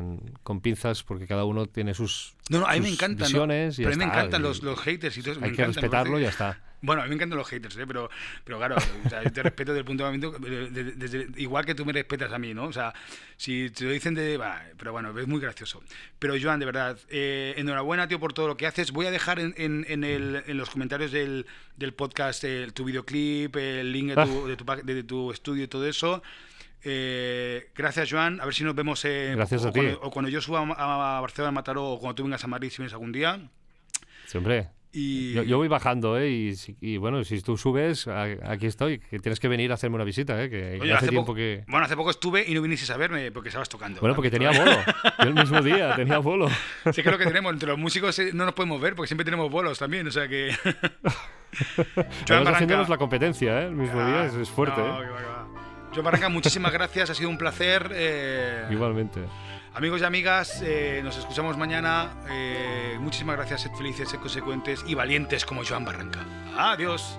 con 0.42 0.60
pinzas 0.60 1.04
porque 1.04 1.28
cada 1.28 1.44
uno 1.44 1.66
tiene 1.66 1.94
sus, 1.94 2.34
no, 2.50 2.60
no, 2.60 2.66
a 2.66 2.72
mí 2.72 2.80
me 2.80 2.88
encantan, 2.88 3.28
visiones. 3.28 3.76
pero 3.76 3.90
a 3.90 3.92
mí 3.92 3.96
me 3.96 4.04
encantan 4.04 4.42
los, 4.42 4.62
los 4.64 4.80
haters 4.80 5.16
y 5.16 5.22
todo 5.22 5.36
Hay 5.40 5.52
que 5.52 5.66
respetarlo 5.66 6.18
y 6.18 6.22
ya 6.22 6.30
está. 6.30 6.60
Bueno, 6.84 7.00
a 7.00 7.04
mí 7.04 7.08
me 7.08 7.14
encantan 7.14 7.38
los 7.38 7.48
haters, 7.48 7.78
¿eh? 7.78 7.86
pero, 7.86 8.10
pero 8.44 8.58
claro, 8.58 8.76
yo 9.24 9.32
te 9.32 9.42
respeto 9.42 9.72
desde 9.72 9.80
el 9.80 9.86
punto 9.86 10.10
de 10.10 10.18
vista, 10.18 11.40
igual 11.40 11.64
que 11.64 11.74
tú 11.74 11.86
me 11.86 11.94
respetas 11.94 12.30
a 12.30 12.38
mí, 12.38 12.52
¿no? 12.52 12.64
O 12.64 12.72
sea, 12.72 12.92
si 13.38 13.70
te 13.70 13.84
lo 13.84 13.90
dicen 13.90 14.14
de... 14.14 14.38
pero 14.76 14.92
bueno, 14.92 15.18
es 15.18 15.26
muy 15.26 15.40
gracioso. 15.40 15.82
Pero 16.18 16.34
Joan, 16.40 16.60
de 16.60 16.66
verdad, 16.66 16.98
eh, 17.08 17.54
enhorabuena, 17.56 18.06
tío, 18.06 18.20
por 18.20 18.34
todo 18.34 18.48
lo 18.48 18.58
que 18.58 18.66
haces. 18.66 18.92
Voy 18.92 19.06
a 19.06 19.10
dejar 19.10 19.38
en, 19.38 19.54
en, 19.56 20.04
el, 20.04 20.42
en 20.46 20.58
los 20.58 20.68
comentarios 20.68 21.10
del, 21.10 21.46
del 21.76 21.94
podcast 21.94 22.44
el, 22.44 22.74
tu 22.74 22.84
videoclip, 22.84 23.56
el 23.56 23.90
link 23.90 24.14
de 24.14 24.26
tu, 24.26 24.46
de 24.46 24.56
tu, 24.56 24.64
de 24.84 25.02
tu 25.04 25.30
estudio 25.30 25.64
y 25.64 25.68
todo 25.68 25.86
eso. 25.86 26.22
Eh, 26.82 27.70
gracias, 27.74 28.10
Joan. 28.10 28.42
A 28.42 28.44
ver 28.44 28.52
si 28.52 28.62
nos 28.62 28.74
vemos. 28.74 29.02
Eh, 29.06 29.32
gracias 29.34 29.64
o, 29.64 29.68
a 29.68 29.72
ti. 29.72 29.80
Cuando, 29.80 30.00
o 30.02 30.10
cuando 30.10 30.30
yo 30.30 30.42
suba 30.42 30.60
a, 30.60 31.20
Barcelona, 31.22 31.48
a 31.48 31.52
Mataró, 31.52 31.92
o 31.92 31.98
cuando 31.98 32.14
tú 32.14 32.24
vengas 32.24 32.44
a 32.44 32.46
Madrid, 32.46 32.68
si 32.68 32.76
vienes 32.76 32.92
algún 32.92 33.12
día. 33.12 33.40
Siempre. 34.26 34.68
Y... 34.94 35.32
Yo, 35.32 35.42
yo, 35.42 35.56
voy 35.58 35.66
bajando, 35.66 36.16
¿eh? 36.16 36.30
Y, 36.30 36.54
y, 36.80 36.96
bueno, 36.98 37.24
si 37.24 37.40
tú 37.40 37.56
subes, 37.56 38.06
aquí 38.06 38.66
estoy. 38.66 39.00
Que 39.00 39.18
tienes 39.18 39.40
que 39.40 39.48
venir 39.48 39.72
a 39.72 39.74
hacerme 39.74 39.96
una 39.96 40.04
visita, 40.04 40.40
¿eh? 40.40 40.48
Que 40.48 40.78
Oye, 40.80 40.92
hace, 40.92 41.06
hace 41.06 41.08
tiempo 41.08 41.34
que. 41.34 41.64
Bueno, 41.66 41.84
hace 41.84 41.96
poco 41.96 42.10
estuve 42.10 42.44
y 42.46 42.54
no 42.54 42.62
viniste 42.62 42.90
a 42.92 42.96
verme 42.96 43.32
porque 43.32 43.48
estabas 43.48 43.68
tocando. 43.68 44.00
Bueno, 44.00 44.14
porque 44.14 44.30
tenía 44.30 44.52
bolo. 44.52 44.72
yo 45.18 45.28
el 45.28 45.34
mismo 45.34 45.60
día 45.62 45.96
tenía 45.96 46.18
bolo. 46.18 46.48
Sí, 46.92 47.02
que 47.02 47.08
es 47.08 47.12
lo 47.12 47.18
que 47.18 47.26
tenemos. 47.26 47.52
Entre 47.52 47.68
los 47.68 47.78
músicos 47.78 48.16
eh, 48.20 48.30
no 48.32 48.44
nos 48.44 48.54
podemos 48.54 48.80
ver 48.80 48.94
porque 48.94 49.08
siempre 49.08 49.24
tenemos 49.24 49.50
bolos 49.50 49.78
también, 49.78 50.06
o 50.06 50.10
sea 50.12 50.28
que. 50.28 50.54
Joan 52.28 52.46
haciéndonos 52.46 52.88
la 52.88 52.96
competencia, 52.96 53.62
¿eh? 53.62 53.66
El 53.66 53.74
mismo 53.74 54.00
ah, 54.00 54.06
día 54.06 54.24
es, 54.26 54.34
es 54.34 54.48
fuerte, 54.48 54.80
no, 54.80 55.02
¿eh? 55.02 55.06
Joan 55.92 56.04
Barranca, 56.04 56.28
muchísimas 56.28 56.72
gracias. 56.72 57.10
Ha 57.10 57.14
sido 57.14 57.30
un 57.30 57.38
placer. 57.38 57.90
Eh... 57.92 58.66
Igualmente. 58.70 59.20
Amigos 59.74 60.02
y 60.02 60.04
amigas, 60.04 60.62
eh, 60.64 61.00
nos 61.02 61.16
escuchamos 61.18 61.56
mañana. 61.56 62.12
Eh, 62.30 62.96
muchísimas 63.00 63.36
gracias, 63.36 63.62
sed 63.62 63.72
felices, 63.72 64.08
sed 64.08 64.20
consecuentes 64.20 64.84
y 64.86 64.94
valientes 64.94 65.44
como 65.44 65.64
Joan 65.64 65.84
Barranca. 65.84 66.20
Adiós. 66.56 67.18